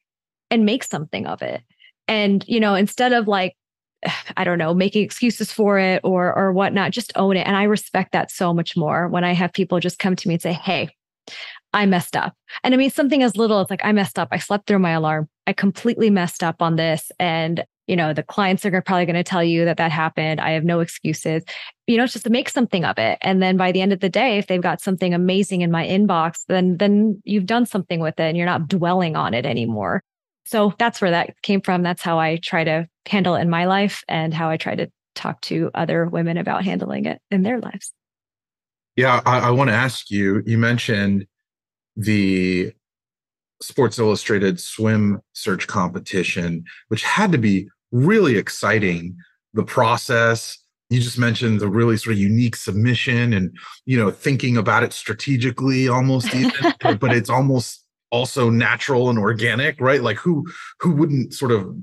and 0.51 0.65
make 0.65 0.85
something 0.85 1.27
of 1.27 1.43
it. 1.43 1.63
And, 2.09 2.45
you 2.49 2.59
know, 2.59 2.75
instead 2.75 3.13
of 3.13 3.29
like 3.29 3.57
I 4.37 4.45
don't 4.45 4.59
know, 4.59 4.75
making 4.75 5.05
excuses 5.05 5.53
for 5.53 5.79
it 5.79 6.01
or 6.05 6.37
or 6.37 6.53
whatnot. 6.53 6.93
Just 6.93 7.13
own 7.17 7.37
it. 7.37 7.47
And 7.47 7.57
I 7.57 7.65
respect 7.65 8.13
that 8.13 8.31
so 8.31 8.53
much 8.55 8.77
more 8.77 9.09
when 9.09 9.25
I 9.25 9.33
have 9.33 9.53
people 9.53 9.81
just 9.81 9.99
come 9.99 10.17
to 10.17 10.29
me 10.29 10.35
and 10.35 10.43
say, 10.43 10.53
Hey, 10.53 10.91
I 11.73 11.87
messed 11.87 12.17
up. 12.17 12.35
And 12.65 12.75
I 12.75 12.77
mean, 12.77 12.91
something 12.91 13.23
as 13.23 13.37
little 13.37 13.61
as 13.61 13.71
like, 13.71 13.85
I 13.85 13.93
messed 13.93 14.19
up. 14.19 14.29
I 14.33 14.39
slept 14.39 14.67
through 14.67 14.81
my 14.81 14.91
alarm. 14.91 15.29
I 15.47 15.53
completely 15.53 16.11
messed 16.11 16.43
up 16.43 16.63
on 16.63 16.77
this. 16.77 17.13
And, 17.19 17.65
you 17.91 17.97
know, 17.97 18.13
the 18.15 18.23
clients 18.23 18.65
are 18.65 18.83
probably 18.83 19.05
going 19.05 19.17
to 19.17 19.25
tell 19.25 19.43
you 19.43 19.65
that 19.65 19.77
that 19.79 19.91
happened. 19.91 20.41
I 20.41 20.53
have 20.53 20.63
no 20.63 20.79
excuses. 20.79 21.43
You 21.89 21.97
know, 21.97 22.05
it's 22.05 22.13
just 22.13 22.25
to 22.25 22.31
make 22.31 22.49
something 22.49 22.85
of 22.85 22.97
it. 22.99 23.19
And 23.21 23.43
then 23.43 23.57
by 23.57 23.73
the 23.73 23.81
end 23.81 23.93
of 23.93 23.99
the 23.99 24.09
day, 24.09 24.39
if 24.39 24.47
they've 24.47 24.63
got 24.63 24.81
something 24.81 25.13
amazing 25.13 25.63
in 25.63 25.73
my 25.73 25.85
inbox, 25.85 26.45
then, 26.47 26.77
then 26.77 27.21
you've 27.25 27.47
done 27.47 27.67
something 27.67 27.99
with 27.99 28.21
it 28.21 28.23
and 28.23 28.37
you're 28.37 28.47
not 28.47 28.69
dwelling 28.69 29.17
on 29.17 29.35
it 29.35 29.45
anymore. 29.45 30.05
So 30.45 30.73
that's 30.79 31.01
where 31.01 31.11
that 31.11 31.35
came 31.43 31.61
from. 31.61 31.83
That's 31.83 32.01
how 32.01 32.17
I 32.17 32.37
try 32.37 32.63
to 32.63 32.87
handle 33.07 33.35
it 33.35 33.41
in 33.41 33.51
my 33.51 33.65
life 33.65 34.05
and 34.07 34.33
how 34.33 34.51
I 34.51 34.57
try 34.57 34.77
to 34.77 34.89
talk 35.17 35.41
to 35.43 35.73
other 35.75 36.07
women 36.07 36.37
about 36.37 36.65
handling 36.65 37.07
it 37.07 37.21
in 37.33 37.43
their 37.43 37.59
lives. 37.59 37.93
Yeah, 38.95 39.21
I, 39.27 39.41
I 39.41 39.51
want 39.51 39.69
to 39.69 39.75
ask 39.75 40.13
you. 40.13 40.45
You 40.47 40.59
mentioned 40.59 41.27
the 41.97 42.73
Sports 43.61 43.99
Illustrated 43.99 44.61
swim 44.61 45.21
search 45.33 45.67
competition, 45.67 46.65
which 46.87 47.03
had 47.03 47.33
to 47.33 47.39
be 47.39 47.69
really 47.93 48.37
exciting. 48.37 49.17
The 49.55 49.65
process, 49.65 50.59
you 50.91 51.01
just 51.01 51.19
mentioned 51.19 51.61
the 51.61 51.69
really 51.69 51.97
sort 51.97 52.15
of 52.15 52.21
unique 52.21 52.57
submission 52.57 53.33
and, 53.33 53.57
you 53.87 53.99
know, 53.99 54.11
thinking 54.11 54.57
about 54.57 54.83
it 54.83 54.93
strategically 54.93 55.89
almost 55.89 56.35
even, 56.35 56.53
but 56.99 57.13
it's 57.13 57.31
almost 57.31 57.85
also 58.11 58.51
natural 58.51 59.09
and 59.09 59.19
organic, 59.19 59.81
right? 59.81 60.03
Like 60.03 60.19
who, 60.19 60.47
who 60.81 60.93
wouldn't 60.93 61.35
sort 61.35 61.53
of 61.53 61.75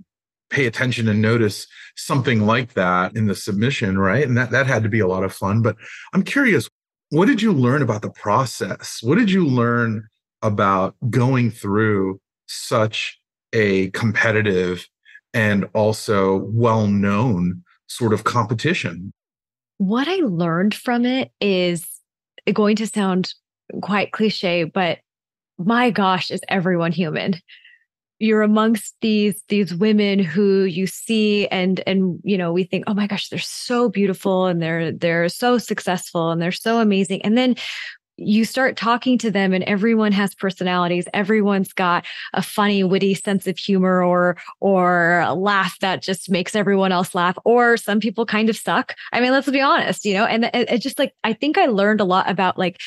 pay 0.49 0.65
attention 0.65 1.07
and 1.07 1.21
notice 1.21 1.67
something 1.95 2.45
like 2.45 2.73
that 2.73 3.15
in 3.15 3.27
the 3.27 3.35
submission, 3.35 3.97
right? 3.97 4.25
And 4.25 4.37
that, 4.37 4.51
that 4.51 4.67
had 4.67 4.83
to 4.83 4.89
be 4.89 4.99
a 4.99 5.07
lot 5.07 5.23
of 5.23 5.33
fun. 5.33 5.61
But 5.61 5.75
I'm 6.13 6.23
curious, 6.23 6.69
what 7.09 7.27
did 7.27 7.41
you 7.41 7.53
learn 7.53 7.81
about 7.81 8.01
the 8.01 8.11
process? 8.11 8.99
What 9.01 9.17
did 9.17 9.31
you 9.31 9.45
learn 9.45 10.07
about 10.41 10.95
going 11.09 11.51
through 11.51 12.19
such 12.47 13.19
a 13.53 13.89
competitive 13.91 14.85
and 15.33 15.65
also 15.73 16.37
well 16.45 16.87
known 16.87 17.63
sort 17.87 18.13
of 18.13 18.23
competition? 18.23 19.11
What 19.77 20.07
I 20.07 20.17
learned 20.17 20.73
from 20.73 21.05
it 21.05 21.31
is 21.39 21.87
going 22.53 22.75
to 22.77 22.87
sound 22.87 23.33
quite 23.81 24.11
cliche, 24.11 24.63
but 24.63 24.99
my 25.57 25.89
gosh, 25.89 26.31
is 26.31 26.41
everyone 26.49 26.91
human? 26.91 27.35
you're 28.19 28.41
amongst 28.41 28.95
these 29.01 29.41
these 29.47 29.75
women 29.75 30.19
who 30.19 30.63
you 30.63 30.87
see 30.87 31.47
and 31.49 31.81
and 31.85 32.19
you 32.23 32.37
know 32.37 32.51
we 32.51 32.63
think 32.63 32.83
oh 32.87 32.93
my 32.93 33.05
gosh 33.05 33.29
they're 33.29 33.39
so 33.39 33.89
beautiful 33.89 34.47
and 34.47 34.61
they're 34.61 34.91
they're 34.91 35.29
so 35.29 35.57
successful 35.57 36.31
and 36.31 36.41
they're 36.41 36.51
so 36.51 36.79
amazing 36.79 37.21
and 37.21 37.37
then 37.37 37.55
you 38.17 38.45
start 38.45 38.75
talking 38.75 39.17
to 39.19 39.31
them 39.31 39.53
and 39.53 39.63
everyone 39.65 40.11
has 40.11 40.33
personalities. 40.35 41.07
Everyone's 41.13 41.71
got 41.73 42.05
a 42.33 42.41
funny 42.41 42.83
witty 42.83 43.13
sense 43.13 43.47
of 43.47 43.57
humor 43.57 44.03
or 44.03 44.37
or 44.59 45.19
a 45.19 45.33
laugh 45.33 45.79
that 45.79 46.01
just 46.01 46.29
makes 46.29 46.55
everyone 46.55 46.91
else 46.91 47.13
laugh 47.13 47.37
or 47.45 47.77
some 47.77 47.99
people 47.99 48.25
kind 48.25 48.49
of 48.49 48.57
suck. 48.57 48.95
I 49.13 49.21
mean 49.21 49.31
let's 49.31 49.49
be 49.49 49.61
honest 49.61 50.05
you 50.05 50.13
know 50.13 50.25
and 50.25 50.45
it, 50.45 50.69
it 50.69 50.81
just 50.81 50.99
like 50.99 51.13
i 51.23 51.33
think 51.33 51.57
i 51.57 51.65
learned 51.65 52.01
a 52.01 52.05
lot 52.05 52.29
about 52.29 52.57
like 52.57 52.79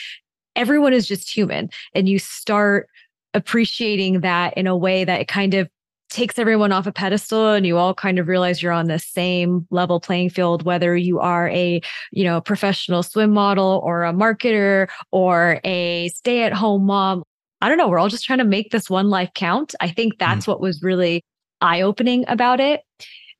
everyone 0.57 0.93
is 0.93 1.07
just 1.07 1.35
human 1.35 1.71
and 1.95 2.09
you 2.09 2.19
start 2.19 2.89
appreciating 3.35 4.21
that 4.21 4.57
in 4.57 4.67
a 4.67 4.77
way 4.77 5.05
that 5.05 5.21
it 5.21 5.29
kind 5.29 5.55
of 5.55 5.69
takes 6.11 6.39
everyone 6.39 6.73
off 6.73 6.87
a 6.87 6.93
pedestal 6.93 7.53
and 7.53 7.67
you 7.67 7.79
all 7.79 7.95
kind 7.95 8.19
of 8.19 8.29
realize 8.29 8.63
you're 8.63 8.73
on 8.73 8.87
the 8.87 8.99
same 8.99 9.67
level 9.71 10.01
playing 10.01 10.29
field 10.29 10.65
whether 10.65 10.97
you 10.97 11.21
are 11.21 11.49
a 11.51 11.81
you 12.13 12.25
know 12.25 12.41
professional 12.41 13.03
swim 13.03 13.31
model 13.31 13.81
or 13.85 14.05
a 14.05 14.13
marketer 14.13 14.89
or 15.13 15.61
a 15.65 16.09
stay 16.09 16.43
at 16.43 16.53
home 16.53 16.85
mom. 16.85 17.23
I 17.63 17.69
don't 17.69 17.79
know 17.79 17.89
we're 17.89 17.99
all 17.99 18.09
just 18.09 18.25
trying 18.25 18.39
to 18.41 18.45
make 18.45 18.71
this 18.71 18.91
one 18.91 19.09
life 19.09 19.31
count. 19.35 19.75
I 19.81 19.89
think 19.89 20.19
that's 20.19 20.47
mm 20.47 20.49
what 20.49 20.61
was 20.61 20.83
really 20.83 21.23
eye 21.61 21.83
opening 21.83 22.25
about 22.27 22.61
it. 22.61 22.83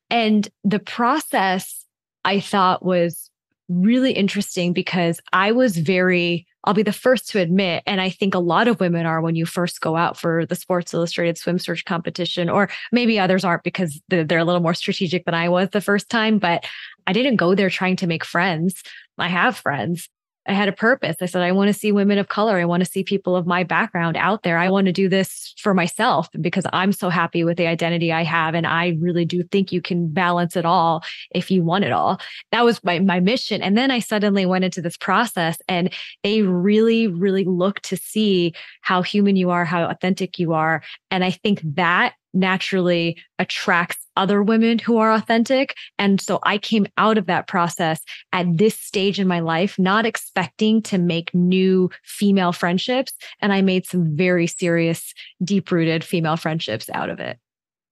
And 0.09 0.47
the 0.63 0.79
process 0.79 1.85
i 2.23 2.39
thought 2.39 2.85
was 2.85 3.29
really 3.67 4.11
interesting 4.11 4.73
because 4.73 5.19
i 5.33 5.51
was 5.51 5.77
very 5.77 6.45
I'll 6.63 6.73
be 6.73 6.83
the 6.83 6.93
first 6.93 7.29
to 7.29 7.39
admit, 7.39 7.83
and 7.87 7.99
I 7.99 8.09
think 8.09 8.35
a 8.35 8.39
lot 8.39 8.67
of 8.67 8.79
women 8.79 9.05
are 9.05 9.21
when 9.21 9.35
you 9.35 9.45
first 9.45 9.81
go 9.81 9.95
out 9.95 10.17
for 10.17 10.45
the 10.45 10.55
Sports 10.55 10.93
Illustrated 10.93 11.37
swim 11.37 11.57
search 11.57 11.85
competition, 11.85 12.49
or 12.49 12.69
maybe 12.91 13.19
others 13.19 13.43
aren't 13.43 13.63
because 13.63 13.99
they're, 14.09 14.23
they're 14.23 14.39
a 14.39 14.45
little 14.45 14.61
more 14.61 14.75
strategic 14.75 15.25
than 15.25 15.33
I 15.33 15.49
was 15.49 15.69
the 15.69 15.81
first 15.81 16.09
time. 16.09 16.37
But 16.37 16.65
I 17.07 17.13
didn't 17.13 17.37
go 17.37 17.55
there 17.55 17.69
trying 17.69 17.95
to 17.97 18.07
make 18.07 18.23
friends. 18.23 18.83
I 19.17 19.27
have 19.27 19.57
friends. 19.57 20.07
I 20.47 20.53
had 20.53 20.67
a 20.67 20.73
purpose. 20.73 21.17
I 21.21 21.27
said, 21.27 21.43
I 21.43 21.51
want 21.51 21.67
to 21.67 21.73
see 21.73 21.91
women 21.91 22.17
of 22.17 22.27
color. 22.27 22.57
I 22.57 22.65
want 22.65 22.83
to 22.83 22.89
see 22.89 23.03
people 23.03 23.35
of 23.35 23.45
my 23.45 23.63
background 23.63 24.17
out 24.17 24.41
there. 24.41 24.57
I 24.57 24.69
want 24.69 24.87
to 24.87 24.91
do 24.91 25.07
this 25.07 25.53
for 25.57 25.73
myself 25.73 26.29
because 26.39 26.65
I'm 26.73 26.91
so 26.91 27.09
happy 27.09 27.43
with 27.43 27.57
the 27.57 27.67
identity 27.67 28.11
I 28.11 28.23
have. 28.23 28.55
And 28.55 28.65
I 28.65 28.97
really 28.99 29.23
do 29.23 29.43
think 29.43 29.71
you 29.71 29.81
can 29.81 30.11
balance 30.11 30.55
it 30.55 30.65
all 30.65 31.03
if 31.29 31.51
you 31.51 31.63
want 31.63 31.83
it 31.83 31.91
all. 31.91 32.19
That 32.51 32.65
was 32.65 32.83
my, 32.83 32.97
my 32.99 33.19
mission. 33.19 33.61
And 33.61 33.77
then 33.77 33.91
I 33.91 33.99
suddenly 33.99 34.47
went 34.47 34.65
into 34.65 34.81
this 34.81 34.97
process 34.97 35.59
and 35.67 35.93
they 36.23 36.41
really, 36.41 37.07
really 37.07 37.43
look 37.43 37.79
to 37.81 37.95
see 37.95 38.53
how 38.81 39.03
human 39.03 39.35
you 39.35 39.51
are, 39.51 39.63
how 39.63 39.89
authentic 39.89 40.39
you 40.39 40.53
are. 40.53 40.81
And 41.11 41.23
I 41.23 41.31
think 41.31 41.61
that 41.75 42.13
naturally 42.33 43.17
attracts 43.39 43.97
other 44.17 44.43
women 44.43 44.79
who 44.79 44.97
are 44.97 45.11
authentic. 45.11 45.75
And 45.97 46.19
so 46.19 46.39
I 46.43 46.57
came 46.57 46.87
out 46.97 47.17
of 47.17 47.27
that 47.27 47.47
process 47.47 48.01
at 48.33 48.45
this 48.57 48.79
stage 48.79 49.19
in 49.19 49.27
my 49.27 49.39
life, 49.39 49.79
not 49.79 50.05
expecting 50.05 50.81
to 50.83 50.97
make 50.97 51.33
new 51.33 51.89
female 52.03 52.51
friendships. 52.51 53.13
And 53.39 53.53
I 53.53 53.61
made 53.61 53.85
some 53.85 54.15
very 54.15 54.47
serious, 54.47 55.13
deep 55.43 55.71
rooted 55.71 56.03
female 56.03 56.37
friendships 56.37 56.89
out 56.93 57.09
of 57.09 57.19
it. 57.19 57.37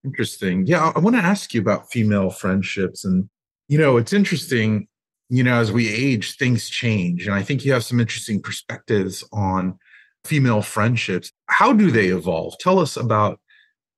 Interesting. 0.04 0.66
Yeah. 0.68 0.92
I 0.96 1.00
want 1.00 1.16
to 1.16 1.22
ask 1.22 1.54
you 1.54 1.62
about 1.62 1.92
female 1.92 2.30
friendships. 2.30 3.04
And, 3.04 3.30
you 3.68 3.78
know, 3.78 3.98
it's 3.98 4.14
interesting, 4.14 4.88
you 5.30 5.44
know, 5.44 5.60
as 5.60 5.72
we 5.72 5.90
age, 5.90 6.38
things 6.38 6.70
change. 6.70 7.28
And 7.28 7.36
I 7.36 7.44
think 7.44 7.66
you 7.66 7.74
have 7.74 7.84
some 7.84 8.00
interesting 8.00 8.42
perspectives 8.42 9.24
on 9.32 9.78
female 10.26 10.62
friendships. 10.62 11.32
How 11.48 11.74
do 11.74 11.92
they 11.92 12.08
evolve? 12.08 12.58
Tell 12.60 12.80
us 12.80 12.98
about 12.98 13.40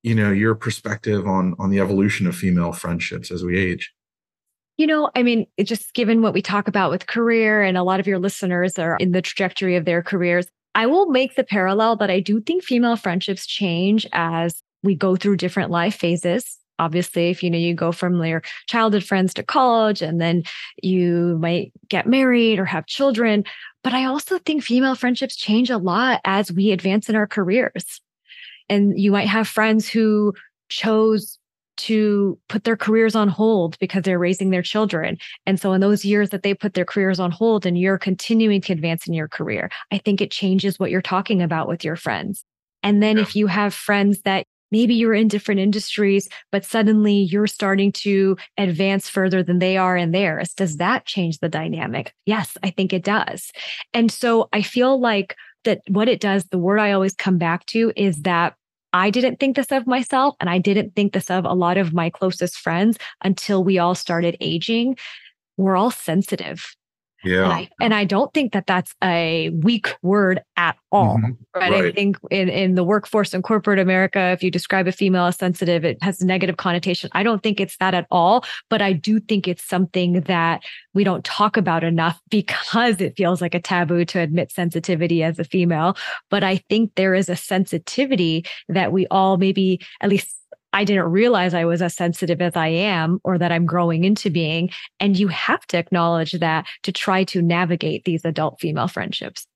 you 0.02 0.14
know 0.14 0.30
your 0.30 0.54
perspective 0.54 1.26
on 1.26 1.54
on 1.58 1.70
the 1.70 1.80
evolution 1.80 2.26
of 2.26 2.36
female 2.36 2.72
friendships 2.72 3.30
as 3.30 3.44
we 3.44 3.58
age? 3.58 3.92
You 4.78 4.86
know 4.86 5.10
i 5.14 5.22
mean 5.22 5.46
just 5.62 5.94
given 5.94 6.22
what 6.22 6.34
we 6.34 6.42
talk 6.42 6.66
about 6.66 6.90
with 6.90 7.06
career 7.06 7.62
and 7.62 7.76
a 7.76 7.82
lot 7.82 8.00
of 8.00 8.06
your 8.06 8.18
listeners 8.18 8.78
are 8.78 8.96
in 8.96 9.12
the 9.12 9.22
trajectory 9.22 9.76
of 9.76 9.84
their 9.84 10.02
careers 10.02 10.46
i 10.74 10.86
will 10.86 11.06
make 11.10 11.36
the 11.36 11.44
parallel 11.44 11.94
that 11.96 12.10
i 12.10 12.20
do 12.20 12.40
think 12.40 12.64
female 12.64 12.96
friendships 12.96 13.46
change 13.46 14.06
as 14.12 14.62
we 14.82 14.94
go 14.94 15.14
through 15.14 15.36
different 15.36 15.70
life 15.70 15.94
phases. 15.94 16.58
Obviously 16.78 17.30
if 17.30 17.42
you 17.42 17.50
know 17.50 17.58
you 17.58 17.74
go 17.74 17.92
from 17.92 18.24
your 18.24 18.42
childhood 18.66 19.04
friends 19.04 19.34
to 19.34 19.42
college 19.42 20.02
and 20.02 20.20
then 20.20 20.42
you 20.82 21.38
might 21.40 21.72
get 21.88 22.06
married 22.06 22.58
or 22.58 22.64
have 22.64 22.86
children. 22.86 23.44
But 23.84 23.92
i 23.92 24.04
also 24.04 24.38
think 24.38 24.64
female 24.64 24.94
friendships 24.94 25.36
change 25.36 25.70
a 25.70 25.76
lot 25.76 26.20
as 26.24 26.50
we 26.50 26.72
advance 26.72 27.08
in 27.08 27.14
our 27.14 27.26
careers 27.26 28.00
and 28.68 28.98
you 28.98 29.10
might 29.12 29.28
have 29.28 29.48
friends 29.48 29.88
who 29.88 30.34
chose 30.68 31.38
to 31.78 32.38
put 32.48 32.64
their 32.64 32.76
careers 32.76 33.14
on 33.14 33.28
hold 33.28 33.78
because 33.78 34.02
they're 34.02 34.18
raising 34.18 34.50
their 34.50 34.62
children. 34.62 35.18
And 35.46 35.58
so, 35.58 35.72
in 35.72 35.80
those 35.80 36.04
years 36.04 36.30
that 36.30 36.42
they 36.42 36.54
put 36.54 36.74
their 36.74 36.84
careers 36.84 37.18
on 37.18 37.30
hold 37.30 37.66
and 37.66 37.78
you're 37.78 37.98
continuing 37.98 38.60
to 38.62 38.72
advance 38.72 39.06
in 39.06 39.14
your 39.14 39.28
career, 39.28 39.70
I 39.90 39.98
think 39.98 40.20
it 40.20 40.30
changes 40.30 40.78
what 40.78 40.90
you're 40.90 41.02
talking 41.02 41.42
about 41.42 41.68
with 41.68 41.84
your 41.84 41.96
friends. 41.96 42.44
And 42.82 43.02
then, 43.02 43.16
yeah. 43.16 43.22
if 43.22 43.36
you 43.36 43.46
have 43.46 43.74
friends 43.74 44.22
that 44.22 44.46
maybe 44.70 44.94
you're 44.94 45.14
in 45.14 45.28
different 45.28 45.60
industries, 45.60 46.28
but 46.50 46.64
suddenly 46.64 47.14
you're 47.14 47.46
starting 47.46 47.92
to 47.92 48.36
advance 48.56 49.08
further 49.08 49.42
than 49.42 49.58
they 49.58 49.76
are 49.76 49.96
in 49.96 50.12
theirs, 50.12 50.54
does 50.54 50.76
that 50.78 51.04
change 51.04 51.38
the 51.38 51.48
dynamic? 51.48 52.14
Yes, 52.26 52.56
I 52.62 52.70
think 52.70 52.92
it 52.92 53.04
does. 53.04 53.50
And 53.92 54.10
so, 54.10 54.48
I 54.52 54.62
feel 54.62 55.00
like 55.00 55.36
that 55.64 55.82
what 55.88 56.08
it 56.08 56.20
does, 56.20 56.44
the 56.44 56.58
word 56.58 56.78
I 56.78 56.92
always 56.92 57.14
come 57.14 57.38
back 57.38 57.66
to 57.66 57.92
is 57.96 58.22
that 58.22 58.54
I 58.92 59.10
didn't 59.10 59.36
think 59.40 59.56
this 59.56 59.72
of 59.72 59.86
myself 59.86 60.34
and 60.40 60.50
I 60.50 60.58
didn't 60.58 60.94
think 60.94 61.12
this 61.12 61.30
of 61.30 61.44
a 61.44 61.54
lot 61.54 61.78
of 61.78 61.94
my 61.94 62.10
closest 62.10 62.58
friends 62.58 62.98
until 63.24 63.64
we 63.64 63.78
all 63.78 63.94
started 63.94 64.36
aging. 64.40 64.96
We're 65.56 65.76
all 65.76 65.90
sensitive 65.90 66.74
yeah. 67.24 67.44
And 67.44 67.52
I, 67.52 67.70
and 67.80 67.94
I, 67.94 68.04
don't 68.04 68.32
think 68.34 68.52
that 68.52 68.66
that's 68.66 68.94
a 69.02 69.50
weak 69.50 69.94
word 70.02 70.42
at 70.56 70.76
all. 70.90 71.18
Mm-hmm. 71.18 71.30
Right? 71.54 71.72
right? 71.72 71.84
I 71.86 71.92
think 71.92 72.16
in, 72.30 72.48
in 72.48 72.74
the 72.74 72.84
workforce 72.84 73.32
in 73.32 73.42
corporate 73.42 73.78
America, 73.78 74.30
if 74.32 74.42
you 74.42 74.50
describe 74.50 74.86
a 74.86 74.92
female 74.92 75.26
as 75.26 75.36
sensitive, 75.36 75.84
it 75.84 76.02
has 76.02 76.20
a 76.20 76.26
negative 76.26 76.56
connotation. 76.56 77.10
I 77.12 77.22
don't 77.22 77.42
think 77.42 77.60
it's 77.60 77.76
that 77.78 77.94
at 77.94 78.06
all, 78.10 78.44
but 78.68 78.82
I 78.82 78.92
do 78.92 79.20
think 79.20 79.46
it's 79.46 79.64
something 79.64 80.22
that 80.22 80.62
we 80.94 81.04
don't 81.04 81.24
talk 81.24 81.56
about 81.56 81.84
enough 81.84 82.20
because 82.30 83.00
it 83.00 83.16
feels 83.16 83.40
like 83.40 83.54
a 83.54 83.60
taboo 83.60 84.04
to 84.06 84.18
admit 84.18 84.50
sensitivity 84.50 85.22
as 85.22 85.38
a 85.38 85.44
female. 85.44 85.96
But 86.30 86.44
I 86.44 86.56
think 86.68 86.92
there 86.96 87.14
is 87.14 87.28
a 87.28 87.36
sensitivity 87.36 88.44
that 88.68 88.92
we 88.92 89.06
all 89.08 89.36
maybe 89.36 89.80
at 90.00 90.10
least 90.10 90.36
I 90.72 90.84
didn't 90.84 91.10
realize 91.10 91.54
I 91.54 91.64
was 91.64 91.82
as 91.82 91.94
sensitive 91.94 92.40
as 92.40 92.56
I 92.56 92.68
am 92.68 93.20
or 93.24 93.38
that 93.38 93.52
I'm 93.52 93.66
growing 93.66 94.04
into 94.04 94.30
being. 94.30 94.70
And 95.00 95.18
you 95.18 95.28
have 95.28 95.66
to 95.68 95.78
acknowledge 95.78 96.32
that 96.32 96.66
to 96.84 96.92
try 96.92 97.24
to 97.24 97.42
navigate 97.42 98.04
these 98.04 98.24
adult 98.24 98.60
female 98.60 98.88
friendships. 98.88 99.46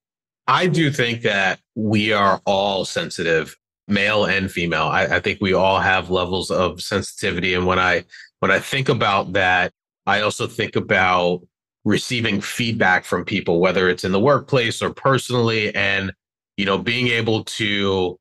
I 0.46 0.66
do 0.66 0.90
think 0.90 1.22
that 1.22 1.60
we 1.74 2.12
are 2.12 2.40
all 2.44 2.84
sensitive, 2.84 3.56
male 3.88 4.24
and 4.24 4.50
female. 4.50 4.84
I, 4.84 5.04
I 5.06 5.20
think 5.20 5.40
we 5.40 5.54
all 5.54 5.80
have 5.80 6.10
levels 6.10 6.50
of 6.50 6.80
sensitivity. 6.80 7.54
And 7.54 7.66
when 7.66 7.78
I 7.78 8.04
when 8.40 8.50
I 8.50 8.58
think 8.58 8.88
about 8.88 9.32
that, 9.32 9.72
I 10.06 10.20
also 10.20 10.46
think 10.46 10.76
about 10.76 11.40
receiving 11.84 12.40
feedback 12.40 13.04
from 13.04 13.24
people, 13.24 13.60
whether 13.60 13.88
it's 13.88 14.04
in 14.04 14.12
the 14.12 14.20
workplace 14.20 14.82
or 14.82 14.92
personally, 14.92 15.74
and 15.74 16.12
you 16.56 16.64
know, 16.64 16.78
being 16.78 17.08
able 17.08 17.44
to 17.44 18.18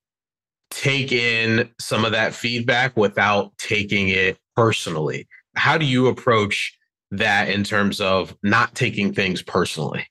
take 0.72 1.12
in 1.12 1.70
some 1.80 2.06
of 2.06 2.12
that 2.12 2.34
feedback 2.34 2.96
without 2.98 3.58
taking 3.58 4.10
it 4.10 4.38
personally. 4.56 5.28
How 5.56 5.78
do 5.78 5.86
you 5.86 6.08
approach 6.08 6.78
that 7.12 7.50
in 7.50 7.64
terms 7.64 8.02
of 8.02 8.36
not 8.44 8.76
taking 8.76 9.14
things 9.14 9.42
personally? 9.42 10.08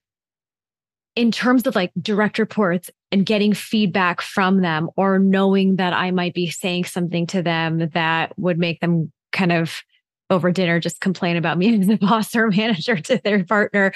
In 1.16 1.30
terms 1.30 1.66
of 1.66 1.74
like 1.74 1.92
direct 2.00 2.38
reports 2.38 2.90
and 3.12 3.24
getting 3.24 3.54
feedback 3.54 4.20
from 4.20 4.62
them, 4.62 4.90
or 4.96 5.18
knowing 5.18 5.76
that 5.76 5.92
I 5.92 6.10
might 6.10 6.34
be 6.34 6.50
saying 6.50 6.84
something 6.86 7.26
to 7.28 7.42
them 7.42 7.88
that 7.90 8.36
would 8.36 8.58
make 8.58 8.80
them 8.80 9.12
kind 9.32 9.52
of 9.52 9.82
over 10.30 10.50
dinner 10.50 10.80
just 10.80 11.00
complain 11.00 11.36
about 11.36 11.58
me 11.58 11.78
as 11.80 11.88
a 11.88 11.96
boss 11.96 12.34
or 12.34 12.50
manager 12.50 12.96
to 12.96 13.20
their 13.22 13.44
partner. 13.44 13.92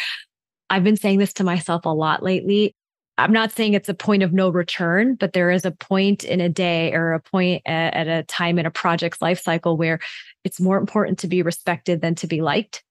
I've 0.70 0.84
been 0.84 0.96
saying 0.96 1.18
this 1.18 1.32
to 1.34 1.44
myself 1.44 1.86
a 1.86 1.90
lot 1.90 2.22
lately. 2.22 2.74
I'm 3.18 3.32
not 3.32 3.50
saying 3.50 3.74
it's 3.74 3.88
a 3.88 3.94
point 3.94 4.22
of 4.22 4.32
no 4.32 4.48
return, 4.48 5.16
but 5.16 5.32
there 5.32 5.50
is 5.50 5.64
a 5.64 5.72
point 5.72 6.22
in 6.22 6.40
a 6.40 6.48
day 6.48 6.92
or 6.92 7.12
a 7.12 7.20
point 7.20 7.62
at, 7.66 7.94
at 7.94 8.06
a 8.06 8.22
time 8.22 8.58
in 8.58 8.66
a 8.66 8.70
project's 8.70 9.20
life 9.20 9.40
cycle 9.40 9.76
where 9.76 9.98
it's 10.44 10.60
more 10.60 10.78
important 10.78 11.18
to 11.18 11.26
be 11.26 11.42
respected 11.42 12.00
than 12.00 12.14
to 12.14 12.28
be 12.28 12.40
liked. 12.40 12.84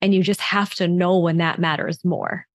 And 0.00 0.14
you 0.14 0.22
just 0.22 0.40
have 0.40 0.74
to 0.74 0.88
know 0.88 1.18
when 1.18 1.36
that 1.38 1.58
matters 1.58 2.04
more. 2.04 2.46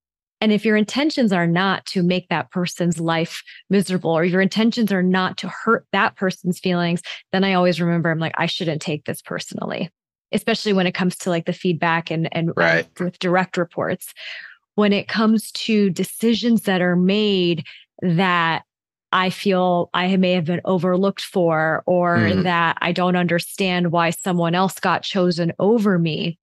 And 0.42 0.52
if 0.52 0.66
your 0.66 0.76
intentions 0.76 1.32
are 1.32 1.46
not 1.46 1.86
to 1.88 2.02
make 2.02 2.28
that 2.30 2.50
person's 2.50 3.00
life 3.00 3.44
miserable 3.70 4.10
or 4.10 4.26
your 4.26 4.42
intentions 4.42 4.92
are 4.92 5.04
not 5.04 5.38
to 5.38 5.48
hurt 5.48 5.86
that 5.92 6.16
person's 6.16 6.60
feelings, 6.60 7.04
then 7.32 7.44
I 7.44 7.54
always 7.54 7.80
remember 7.80 8.10
I'm 8.10 8.18
like, 8.18 8.34
I 8.36 8.48
shouldn't 8.48 8.82
take 8.82 9.06
this 9.06 9.22
personally, 9.22 9.92
especially 10.32 10.74
when 10.74 10.88
it 10.88 10.96
comes 10.96 11.16
to 11.18 11.30
like 11.30 11.46
the 11.46 11.54
feedback 11.54 12.10
and, 12.10 12.28
and 12.36 12.52
right. 12.56 12.88
with 13.00 13.20
direct 13.20 13.58
reports 13.58 14.12
when 14.76 14.94
it 14.94 15.08
comes 15.08 15.52
to 15.52 15.90
decisions 15.90 16.64
that 16.64 16.82
are 16.82 16.96
made 16.96 17.66
that 18.02 18.64
I 19.12 19.30
feel 19.30 19.90
I 19.94 20.16
may 20.16 20.32
have 20.34 20.46
been 20.46 20.62
overlooked 20.64 21.22
for, 21.22 21.84
or 21.86 22.18
mm. 22.18 22.44
that 22.44 22.78
I 22.82 22.94
don't 22.94 23.18
understand 23.18 23.92
why 23.92 24.12
someone 24.12 24.56
else 24.56 24.80
got 24.80 25.04
chosen 25.04 25.52
over 25.60 26.00
me. 26.00 26.40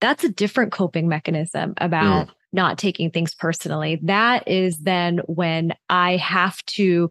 That's 0.00 0.24
a 0.24 0.28
different 0.28 0.72
coping 0.72 1.08
mechanism 1.08 1.74
about 1.78 2.28
mm. 2.28 2.30
not 2.52 2.78
taking 2.78 3.10
things 3.10 3.34
personally. 3.34 4.00
That 4.02 4.46
is 4.46 4.80
then 4.80 5.20
when 5.26 5.74
I 5.88 6.16
have 6.16 6.62
to, 6.66 7.08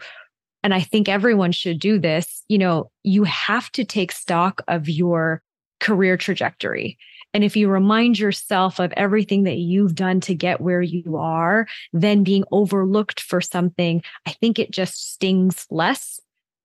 and 0.61 0.73
I 0.75 0.81
think 0.81 1.09
everyone 1.09 1.53
should 1.53 1.79
do 1.79 1.97
this, 1.97 2.43
you 2.47 2.59
know, 2.59 2.91
you 3.03 3.23
have 3.23 3.71
to 3.71 3.83
take 3.83 4.11
stock 4.11 4.61
of 4.67 4.87
your 4.87 5.41
career 5.79 6.17
trajectory. 6.17 6.97
And 7.33 7.43
if 7.43 7.55
you 7.55 7.69
remind 7.69 8.17
yourself 8.17 8.79
of 8.79 8.91
everything 8.97 9.43
that 9.43 9.57
you've 9.57 9.95
done 9.95 10.19
to 10.21 10.33
get 10.33 10.61
where 10.61 10.81
you 10.81 11.17
are, 11.17 11.67
then 11.93 12.23
being 12.23 12.43
overlooked 12.51 13.19
for 13.19 13.39
something, 13.39 14.01
I 14.25 14.31
think 14.31 14.57
it 14.57 14.71
just 14.71 15.13
stings 15.13 15.67
less 15.69 16.19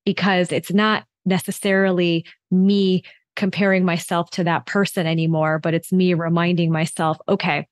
because 0.06 0.52
it's 0.52 0.72
not 0.72 1.04
necessarily 1.26 2.24
me 2.50 3.02
comparing 3.36 3.84
myself 3.84 4.30
to 4.30 4.44
that 4.44 4.64
person 4.64 5.06
anymore, 5.06 5.58
but 5.58 5.74
it's 5.74 5.92
me 5.92 6.14
reminding 6.14 6.70
myself, 6.70 7.18
okay, 7.28 7.66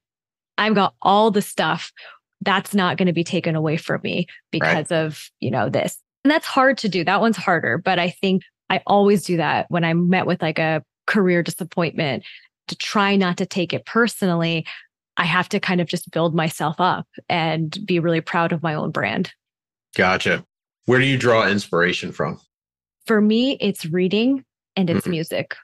I've 0.58 0.74
got 0.74 0.94
all 1.00 1.30
the 1.30 1.42
stuff 1.42 1.92
that's 2.40 2.74
not 2.74 2.96
going 2.96 3.06
to 3.06 3.12
be 3.12 3.24
taken 3.24 3.54
away 3.54 3.76
from 3.76 4.00
me 4.02 4.26
because 4.50 4.90
right. 4.90 4.92
of, 4.92 5.30
you 5.40 5.50
know, 5.50 5.68
this. 5.68 5.98
And 6.24 6.30
that's 6.30 6.46
hard 6.46 6.78
to 6.78 6.88
do. 6.88 7.04
That 7.04 7.20
one's 7.20 7.36
harder, 7.36 7.78
but 7.78 7.98
I 7.98 8.10
think 8.10 8.42
I 8.68 8.80
always 8.86 9.24
do 9.24 9.36
that 9.36 9.66
when 9.70 9.84
I'm 9.84 10.08
met 10.08 10.26
with 10.26 10.42
like 10.42 10.58
a 10.58 10.82
career 11.06 11.42
disappointment 11.42 12.24
to 12.68 12.76
try 12.76 13.16
not 13.16 13.36
to 13.38 13.46
take 13.46 13.72
it 13.72 13.86
personally, 13.86 14.66
I 15.16 15.24
have 15.24 15.48
to 15.50 15.60
kind 15.60 15.80
of 15.80 15.88
just 15.88 16.10
build 16.10 16.34
myself 16.34 16.76
up 16.78 17.06
and 17.28 17.76
be 17.84 17.98
really 17.98 18.20
proud 18.20 18.52
of 18.52 18.62
my 18.62 18.74
own 18.74 18.90
brand. 18.90 19.32
Gotcha. 19.94 20.44
Where 20.86 20.98
do 20.98 21.04
you 21.04 21.18
draw 21.18 21.46
inspiration 21.46 22.12
from? 22.12 22.40
For 23.06 23.20
me, 23.20 23.56
it's 23.60 23.84
reading 23.86 24.44
and 24.76 24.88
it's 24.88 25.02
mm-hmm. 25.02 25.10
music. 25.10 25.54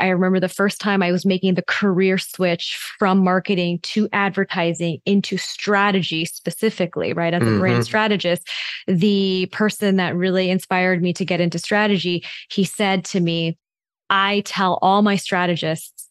I 0.00 0.08
remember 0.08 0.40
the 0.40 0.48
first 0.48 0.80
time 0.80 1.02
I 1.02 1.12
was 1.12 1.26
making 1.26 1.54
the 1.54 1.62
career 1.62 2.16
switch 2.16 2.76
from 2.98 3.18
marketing 3.22 3.80
to 3.82 4.08
advertising 4.12 4.98
into 5.04 5.36
strategy 5.36 6.24
specifically, 6.24 7.12
right? 7.12 7.34
As 7.34 7.42
a 7.42 7.44
mm-hmm. 7.44 7.60
brand 7.60 7.84
strategist, 7.84 8.48
the 8.86 9.46
person 9.52 9.96
that 9.96 10.16
really 10.16 10.50
inspired 10.50 11.02
me 11.02 11.12
to 11.12 11.24
get 11.24 11.40
into 11.40 11.58
strategy, 11.58 12.24
he 12.50 12.64
said 12.64 13.04
to 13.06 13.20
me, 13.20 13.58
I 14.10 14.42
tell 14.44 14.78
all 14.82 15.02
my 15.02 15.14
strategists 15.14 16.08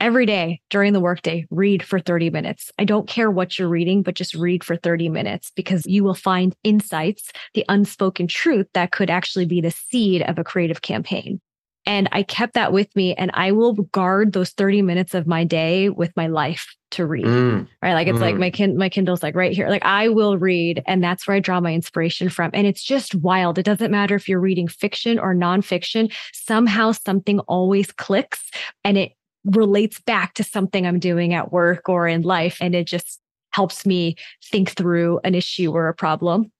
every 0.00 0.24
day 0.24 0.62
during 0.70 0.94
the 0.94 1.00
workday, 1.00 1.46
read 1.50 1.82
for 1.82 2.00
30 2.00 2.30
minutes. 2.30 2.72
I 2.78 2.84
don't 2.84 3.06
care 3.06 3.30
what 3.30 3.58
you're 3.58 3.68
reading, 3.68 4.02
but 4.02 4.14
just 4.14 4.34
read 4.34 4.64
for 4.64 4.74
30 4.74 5.10
minutes 5.10 5.52
because 5.54 5.86
you 5.86 6.02
will 6.02 6.14
find 6.14 6.56
insights, 6.64 7.30
the 7.52 7.64
unspoken 7.68 8.26
truth 8.26 8.66
that 8.72 8.90
could 8.90 9.10
actually 9.10 9.44
be 9.44 9.60
the 9.60 9.70
seed 9.70 10.22
of 10.22 10.38
a 10.38 10.44
creative 10.44 10.80
campaign. 10.80 11.40
And 11.84 12.08
I 12.12 12.22
kept 12.22 12.54
that 12.54 12.72
with 12.72 12.94
me 12.94 13.14
and 13.14 13.30
I 13.34 13.52
will 13.52 13.72
guard 13.72 14.32
those 14.32 14.50
30 14.50 14.82
minutes 14.82 15.14
of 15.14 15.26
my 15.26 15.44
day 15.44 15.88
with 15.88 16.16
my 16.16 16.28
life 16.28 16.74
to 16.92 17.06
read. 17.06 17.24
Mm. 17.24 17.66
Right. 17.82 17.94
Like 17.94 18.06
it's 18.06 18.18
mm. 18.18 18.22
like 18.22 18.36
my 18.36 18.50
kin- 18.50 18.76
my 18.76 18.88
Kindle's 18.88 19.22
like 19.22 19.34
right 19.34 19.52
here. 19.52 19.68
Like 19.68 19.84
I 19.84 20.08
will 20.08 20.38
read 20.38 20.82
and 20.86 21.02
that's 21.02 21.26
where 21.26 21.36
I 21.36 21.40
draw 21.40 21.60
my 21.60 21.72
inspiration 21.74 22.28
from. 22.28 22.50
And 22.54 22.66
it's 22.66 22.84
just 22.84 23.14
wild. 23.16 23.58
It 23.58 23.64
doesn't 23.64 23.90
matter 23.90 24.14
if 24.14 24.28
you're 24.28 24.40
reading 24.40 24.68
fiction 24.68 25.18
or 25.18 25.34
nonfiction. 25.34 26.12
Somehow 26.32 26.92
something 26.92 27.40
always 27.40 27.90
clicks 27.90 28.50
and 28.84 28.96
it 28.96 29.12
relates 29.44 30.00
back 30.00 30.34
to 30.34 30.44
something 30.44 30.86
I'm 30.86 31.00
doing 31.00 31.34
at 31.34 31.52
work 31.52 31.88
or 31.88 32.06
in 32.06 32.22
life. 32.22 32.58
And 32.60 32.74
it 32.74 32.86
just 32.86 33.18
helps 33.50 33.84
me 33.84 34.16
think 34.50 34.70
through 34.70 35.20
an 35.24 35.34
issue 35.34 35.72
or 35.72 35.88
a 35.88 35.94
problem. 35.94 36.52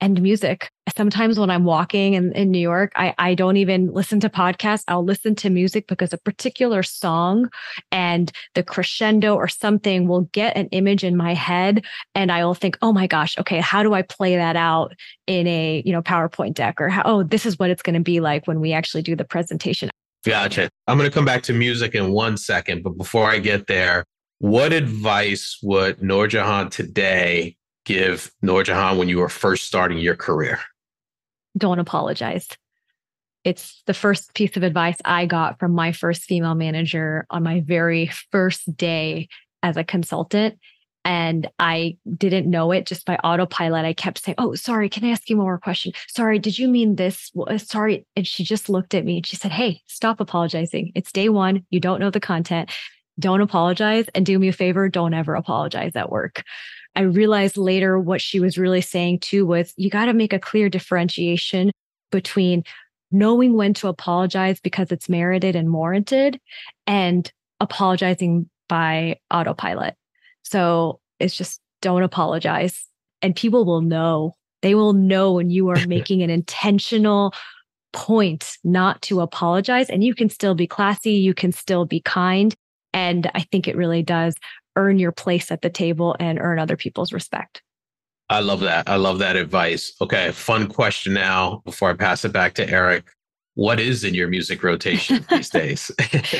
And 0.00 0.20
music. 0.20 0.70
Sometimes 0.94 1.38
when 1.38 1.50
I'm 1.50 1.64
walking 1.64 2.14
in, 2.14 2.32
in 2.32 2.50
New 2.50 2.60
York, 2.60 2.92
I, 2.96 3.14
I 3.16 3.34
don't 3.34 3.56
even 3.56 3.92
listen 3.92 4.20
to 4.20 4.28
podcasts. 4.28 4.84
I'll 4.88 5.04
listen 5.04 5.34
to 5.36 5.50
music 5.50 5.86
because 5.86 6.12
a 6.12 6.18
particular 6.18 6.82
song 6.82 7.50
and 7.90 8.30
the 8.54 8.62
crescendo 8.62 9.34
or 9.34 9.48
something 9.48 10.06
will 10.06 10.22
get 10.32 10.56
an 10.56 10.68
image 10.68 11.02
in 11.02 11.16
my 11.16 11.32
head. 11.32 11.84
And 12.14 12.30
I 12.30 12.44
will 12.44 12.54
think, 12.54 12.76
oh 12.82 12.92
my 12.92 13.06
gosh, 13.06 13.38
okay, 13.38 13.58
how 13.58 13.82
do 13.82 13.94
I 13.94 14.02
play 14.02 14.36
that 14.36 14.54
out 14.54 14.94
in 15.26 15.46
a, 15.46 15.82
you 15.86 15.92
know, 15.92 16.02
PowerPoint 16.02 16.54
deck 16.54 16.80
or 16.80 16.90
how, 16.90 17.02
oh, 17.04 17.22
this 17.22 17.46
is 17.46 17.58
what 17.58 17.70
it's 17.70 17.82
going 17.82 17.94
to 17.94 18.00
be 18.00 18.20
like 18.20 18.46
when 18.46 18.60
we 18.60 18.72
actually 18.72 19.02
do 19.02 19.16
the 19.16 19.24
presentation. 19.24 19.90
Gotcha. 20.24 20.68
I'm 20.86 20.98
going 20.98 21.08
to 21.08 21.14
come 21.14 21.24
back 21.24 21.42
to 21.44 21.52
music 21.52 21.94
in 21.94 22.12
one 22.12 22.36
second, 22.36 22.82
but 22.82 22.98
before 22.98 23.30
I 23.30 23.38
get 23.38 23.66
there, 23.66 24.04
what 24.38 24.72
advice 24.72 25.58
would 25.62 26.00
NoorJehan 26.00 26.70
today 26.70 27.55
give 27.86 28.30
NoorJehan 28.44 28.98
when 28.98 29.08
you 29.08 29.18
were 29.18 29.30
first 29.30 29.64
starting 29.64 29.98
your 29.98 30.16
career? 30.16 30.60
Don't 31.56 31.78
apologize. 31.78 32.48
It's 33.44 33.82
the 33.86 33.94
first 33.94 34.34
piece 34.34 34.56
of 34.56 34.62
advice 34.62 34.96
I 35.04 35.24
got 35.24 35.58
from 35.58 35.72
my 35.72 35.92
first 35.92 36.24
female 36.24 36.54
manager 36.54 37.26
on 37.30 37.42
my 37.42 37.60
very 37.60 38.10
first 38.30 38.76
day 38.76 39.28
as 39.62 39.78
a 39.78 39.84
consultant 39.84 40.58
and 41.06 41.48
I 41.60 41.98
didn't 42.18 42.50
know 42.50 42.72
it 42.72 42.84
just 42.84 43.06
by 43.06 43.14
autopilot. 43.22 43.84
I 43.84 43.92
kept 43.92 44.24
saying, 44.24 44.34
Oh, 44.38 44.56
sorry, 44.56 44.88
can 44.88 45.04
I 45.04 45.10
ask 45.10 45.30
you 45.30 45.36
one 45.36 45.46
more 45.46 45.56
question? 45.56 45.92
Sorry, 46.08 46.40
did 46.40 46.58
you 46.58 46.66
mean 46.66 46.96
this? 46.96 47.30
Uh, 47.38 47.58
sorry. 47.58 48.04
And 48.16 48.26
she 48.26 48.42
just 48.42 48.68
looked 48.68 48.92
at 48.92 49.04
me 49.04 49.18
and 49.18 49.26
she 49.26 49.36
said, 49.36 49.52
Hey, 49.52 49.82
stop 49.86 50.18
apologizing. 50.18 50.90
It's 50.96 51.12
day 51.12 51.28
one. 51.28 51.64
You 51.70 51.78
don't 51.78 52.00
know 52.00 52.10
the 52.10 52.18
content. 52.18 52.72
Don't 53.20 53.40
apologize 53.40 54.06
and 54.16 54.26
do 54.26 54.36
me 54.36 54.48
a 54.48 54.52
favor. 54.52 54.88
Don't 54.88 55.14
ever 55.14 55.36
apologize 55.36 55.94
at 55.94 56.10
work. 56.10 56.42
I 56.96 57.02
realized 57.02 57.56
later 57.56 57.98
what 57.98 58.20
she 58.20 58.40
was 58.40 58.58
really 58.58 58.80
saying 58.80 59.20
too 59.20 59.46
was 59.46 59.72
you 59.76 59.90
got 59.90 60.06
to 60.06 60.14
make 60.14 60.32
a 60.32 60.38
clear 60.38 60.68
differentiation 60.68 61.70
between 62.10 62.64
knowing 63.12 63.54
when 63.54 63.74
to 63.74 63.88
apologize 63.88 64.58
because 64.60 64.90
it's 64.90 65.08
merited 65.08 65.54
and 65.54 65.72
warranted 65.72 66.40
and 66.86 67.30
apologizing 67.60 68.50
by 68.68 69.16
autopilot 69.30 69.94
so 70.42 71.00
it's 71.18 71.36
just 71.36 71.60
don't 71.82 72.02
apologize. 72.02 72.84
And 73.22 73.34
people 73.34 73.64
will 73.64 73.80
know. 73.80 74.36
They 74.62 74.74
will 74.74 74.92
know 74.92 75.32
when 75.32 75.50
you 75.50 75.68
are 75.70 75.86
making 75.88 76.22
an 76.22 76.30
intentional 76.30 77.34
point 77.92 78.56
not 78.62 79.00
to 79.02 79.20
apologize. 79.20 79.88
And 79.88 80.04
you 80.04 80.14
can 80.14 80.28
still 80.28 80.54
be 80.54 80.66
classy, 80.66 81.12
you 81.12 81.34
can 81.34 81.52
still 81.52 81.84
be 81.84 82.00
kind. 82.00 82.54
And 82.92 83.30
I 83.34 83.40
think 83.40 83.68
it 83.68 83.76
really 83.76 84.02
does 84.02 84.34
earn 84.76 84.98
your 84.98 85.12
place 85.12 85.50
at 85.50 85.62
the 85.62 85.70
table 85.70 86.14
and 86.20 86.38
earn 86.38 86.58
other 86.58 86.76
people's 86.76 87.12
respect. 87.12 87.62
I 88.28 88.40
love 88.40 88.60
that. 88.60 88.88
I 88.88 88.96
love 88.96 89.18
that 89.20 89.36
advice. 89.36 89.94
Okay, 90.00 90.32
fun 90.32 90.68
question 90.68 91.14
now 91.14 91.62
before 91.64 91.90
I 91.90 91.94
pass 91.94 92.24
it 92.24 92.32
back 92.32 92.54
to 92.54 92.68
Erik. 92.68 93.04
what 93.54 93.80
is 93.80 94.04
in 94.04 94.14
your 94.14 94.28
music 94.28 94.62
rotation 94.62 95.24
these 95.30 95.48
days? 95.48 95.90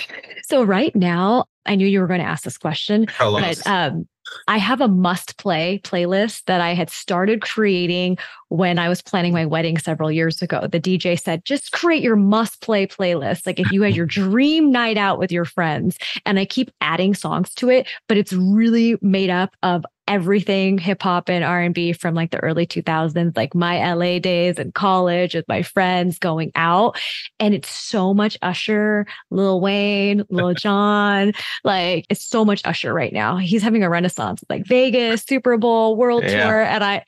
so 0.44 0.62
right 0.62 0.94
now, 0.94 1.46
I 1.64 1.76
knew 1.76 1.86
you 1.86 2.00
were 2.00 2.06
going 2.06 2.20
to 2.20 2.26
ask 2.26 2.44
this 2.44 2.58
question, 2.58 3.06
but 3.18 3.66
um, 3.66 4.06
I 4.48 4.58
have 4.58 4.80
a 4.80 4.88
must 4.88 5.36
play 5.38 5.80
playlist 5.84 6.44
that 6.46 6.60
I 6.60 6.74
had 6.74 6.90
started 6.90 7.42
creating 7.42 8.18
when 8.48 8.78
I 8.78 8.88
was 8.88 9.02
planning 9.02 9.32
my 9.32 9.46
wedding 9.46 9.78
several 9.78 10.10
years 10.10 10.42
ago. 10.42 10.66
The 10.70 10.80
DJ 10.80 11.18
said, 11.20 11.44
just 11.44 11.72
create 11.72 12.02
your 12.02 12.16
must 12.16 12.60
play 12.60 12.86
playlist. 12.86 13.46
Like 13.46 13.60
if 13.60 13.70
you 13.72 13.82
had 13.82 13.96
your 13.96 14.06
dream 14.06 14.70
night 14.70 14.96
out 14.96 15.18
with 15.18 15.32
your 15.32 15.44
friends, 15.44 15.98
and 16.24 16.38
I 16.38 16.44
keep 16.44 16.70
adding 16.80 17.14
songs 17.14 17.54
to 17.54 17.70
it, 17.70 17.86
but 18.08 18.16
it's 18.16 18.32
really 18.32 18.96
made 19.00 19.30
up 19.30 19.54
of 19.62 19.84
everything 20.08 20.78
hip 20.78 21.02
hop 21.02 21.28
and 21.28 21.44
R&B 21.44 21.92
from 21.92 22.14
like 22.14 22.30
the 22.30 22.42
early 22.42 22.66
2000s, 22.66 23.36
like 23.36 23.54
my 23.54 23.92
LA 23.92 24.18
days 24.18 24.58
and 24.58 24.72
college 24.74 25.34
with 25.34 25.46
my 25.48 25.62
friends 25.62 26.18
going 26.18 26.52
out. 26.54 26.98
And 27.40 27.54
it's 27.54 27.68
so 27.68 28.14
much 28.14 28.38
Usher, 28.42 29.06
Lil 29.30 29.60
Wayne, 29.60 30.24
Lil 30.30 30.54
Jon. 30.58 31.32
like 31.64 32.06
it's 32.08 32.24
so 32.24 32.44
much 32.44 32.62
Usher 32.64 32.94
right 32.94 33.12
now. 33.12 33.36
He's 33.36 33.62
having 33.62 33.82
a 33.82 33.90
renaissance 33.90 34.44
like 34.48 34.66
Vegas, 34.66 35.22
Super 35.22 35.56
Bowl, 35.56 35.96
World 35.96 36.24
yeah. 36.24 36.44
Tour. 36.44 36.62
And 36.62 36.84
I, 36.84 37.04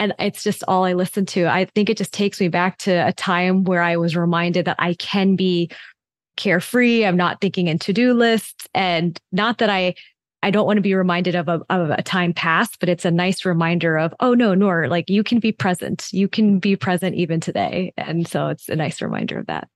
and 0.00 0.14
it's 0.18 0.42
just 0.42 0.64
all 0.66 0.84
I 0.84 0.94
listen 0.94 1.26
to. 1.26 1.46
I 1.46 1.66
think 1.66 1.88
it 1.88 1.96
just 1.96 2.12
takes 2.12 2.40
me 2.40 2.48
back 2.48 2.78
to 2.78 2.90
a 3.06 3.12
time 3.12 3.62
where 3.62 3.82
I 3.82 3.96
was 3.96 4.16
reminded 4.16 4.64
that 4.64 4.76
I 4.80 4.94
can 4.94 5.36
be 5.36 5.70
carefree. 6.36 7.04
I'm 7.04 7.16
not 7.16 7.40
thinking 7.40 7.68
in 7.68 7.78
to-do 7.78 8.14
lists 8.14 8.66
and 8.74 9.18
not 9.30 9.58
that 9.58 9.70
I 9.70 9.94
I 10.42 10.50
don't 10.50 10.66
want 10.66 10.78
to 10.78 10.82
be 10.82 10.94
reminded 10.94 11.34
of 11.34 11.48
a, 11.48 11.60
of 11.70 11.90
a 11.90 12.02
time 12.02 12.32
past, 12.32 12.78
but 12.80 12.88
it's 12.88 13.04
a 13.04 13.10
nice 13.10 13.44
reminder 13.44 13.96
of, 13.98 14.12
oh 14.20 14.34
no, 14.34 14.54
Noor, 14.54 14.88
like 14.88 15.08
you 15.08 15.22
can 15.22 15.38
be 15.38 15.52
present. 15.52 16.08
You 16.12 16.28
can 16.28 16.58
be 16.58 16.74
present 16.74 17.14
even 17.14 17.40
today. 17.40 17.92
And 17.96 18.26
so 18.26 18.48
it's 18.48 18.68
a 18.68 18.76
nice 18.76 19.00
reminder 19.00 19.38
of 19.38 19.46
that. 19.46 19.68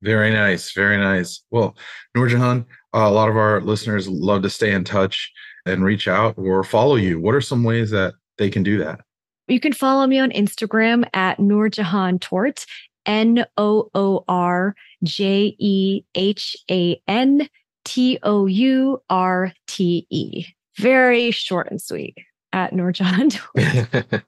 Very 0.00 0.32
nice. 0.32 0.72
Very 0.72 0.96
nice. 0.96 1.42
Well, 1.50 1.76
NoorJehan, 2.16 2.64
uh, 2.94 2.98
a 2.98 3.10
lot 3.10 3.28
of 3.28 3.36
our 3.36 3.60
listeners 3.60 4.08
love 4.08 4.42
to 4.42 4.50
stay 4.50 4.72
in 4.72 4.84
touch 4.84 5.30
and 5.66 5.84
reach 5.84 6.08
out 6.08 6.36
or 6.36 6.64
follow 6.64 6.96
you. 6.96 7.20
What 7.20 7.34
are 7.34 7.40
some 7.40 7.62
ways 7.62 7.90
that 7.90 8.14
they 8.38 8.50
can 8.50 8.62
do 8.62 8.78
that? 8.78 9.00
You 9.46 9.60
can 9.60 9.72
follow 9.72 10.06
me 10.06 10.18
on 10.18 10.30
Instagram 10.30 11.04
at 11.14 11.38
NoorJehan 11.38 12.18
Tourte, 12.20 12.66
N 13.06 13.44
O 13.56 13.90
O 13.94 14.24
R 14.28 14.74
J 15.04 15.54
E 15.58 16.02
H 16.14 16.56
A 16.70 17.00
N 17.06 17.48
T 17.84 18.18
O 18.22 18.46
U 18.46 19.02
R 19.10 19.52
T 19.66 20.06
E. 20.10 20.46
Very 20.78 21.30
short 21.30 21.70
and 21.70 21.80
sweet 21.80 22.16
at 22.52 22.72
Noor 22.72 22.92
Jahan. 22.92 23.30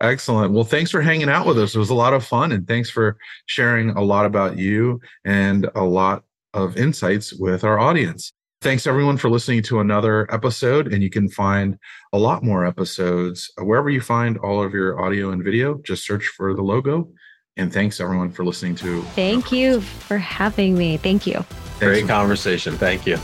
Excellent. 0.00 0.52
Well, 0.52 0.64
thanks 0.64 0.90
for 0.90 1.00
hanging 1.00 1.28
out 1.28 1.46
with 1.46 1.58
us. 1.58 1.76
It 1.76 1.78
was 1.78 1.90
a 1.90 1.94
lot 1.94 2.12
of 2.12 2.24
fun. 2.24 2.50
And 2.50 2.66
thanks 2.66 2.90
for 2.90 3.16
sharing 3.46 3.90
a 3.90 4.02
lot 4.02 4.26
about 4.26 4.58
you 4.58 5.00
and 5.24 5.70
a 5.76 5.84
lot 5.84 6.24
of 6.54 6.76
insights 6.76 7.32
with 7.32 7.62
our 7.62 7.78
audience. 7.78 8.32
Thanks 8.62 8.86
everyone 8.86 9.16
for 9.16 9.30
listening 9.30 9.62
to 9.64 9.80
another 9.80 10.32
episode. 10.32 10.92
And 10.92 11.02
you 11.02 11.10
can 11.10 11.28
find 11.28 11.78
a 12.12 12.18
lot 12.18 12.42
more 12.42 12.66
episodes 12.66 13.50
wherever 13.58 13.90
you 13.90 14.00
find 14.00 14.38
all 14.38 14.62
of 14.62 14.72
your 14.72 15.00
audio 15.00 15.30
and 15.30 15.42
video. 15.42 15.78
Just 15.84 16.04
search 16.04 16.26
for 16.36 16.54
the 16.54 16.62
logo. 16.62 17.08
And 17.56 17.72
thanks 17.72 18.00
everyone 18.00 18.30
for 18.30 18.44
listening 18.44 18.74
to. 18.76 19.02
Thank 19.14 19.52
you 19.52 19.80
for 19.80 20.16
having 20.16 20.76
me. 20.76 20.96
Thank 20.96 21.26
you. 21.26 21.44
Great 21.78 22.06
conversation. 22.06 22.76
Thank 22.76 23.06
you. 23.06 23.18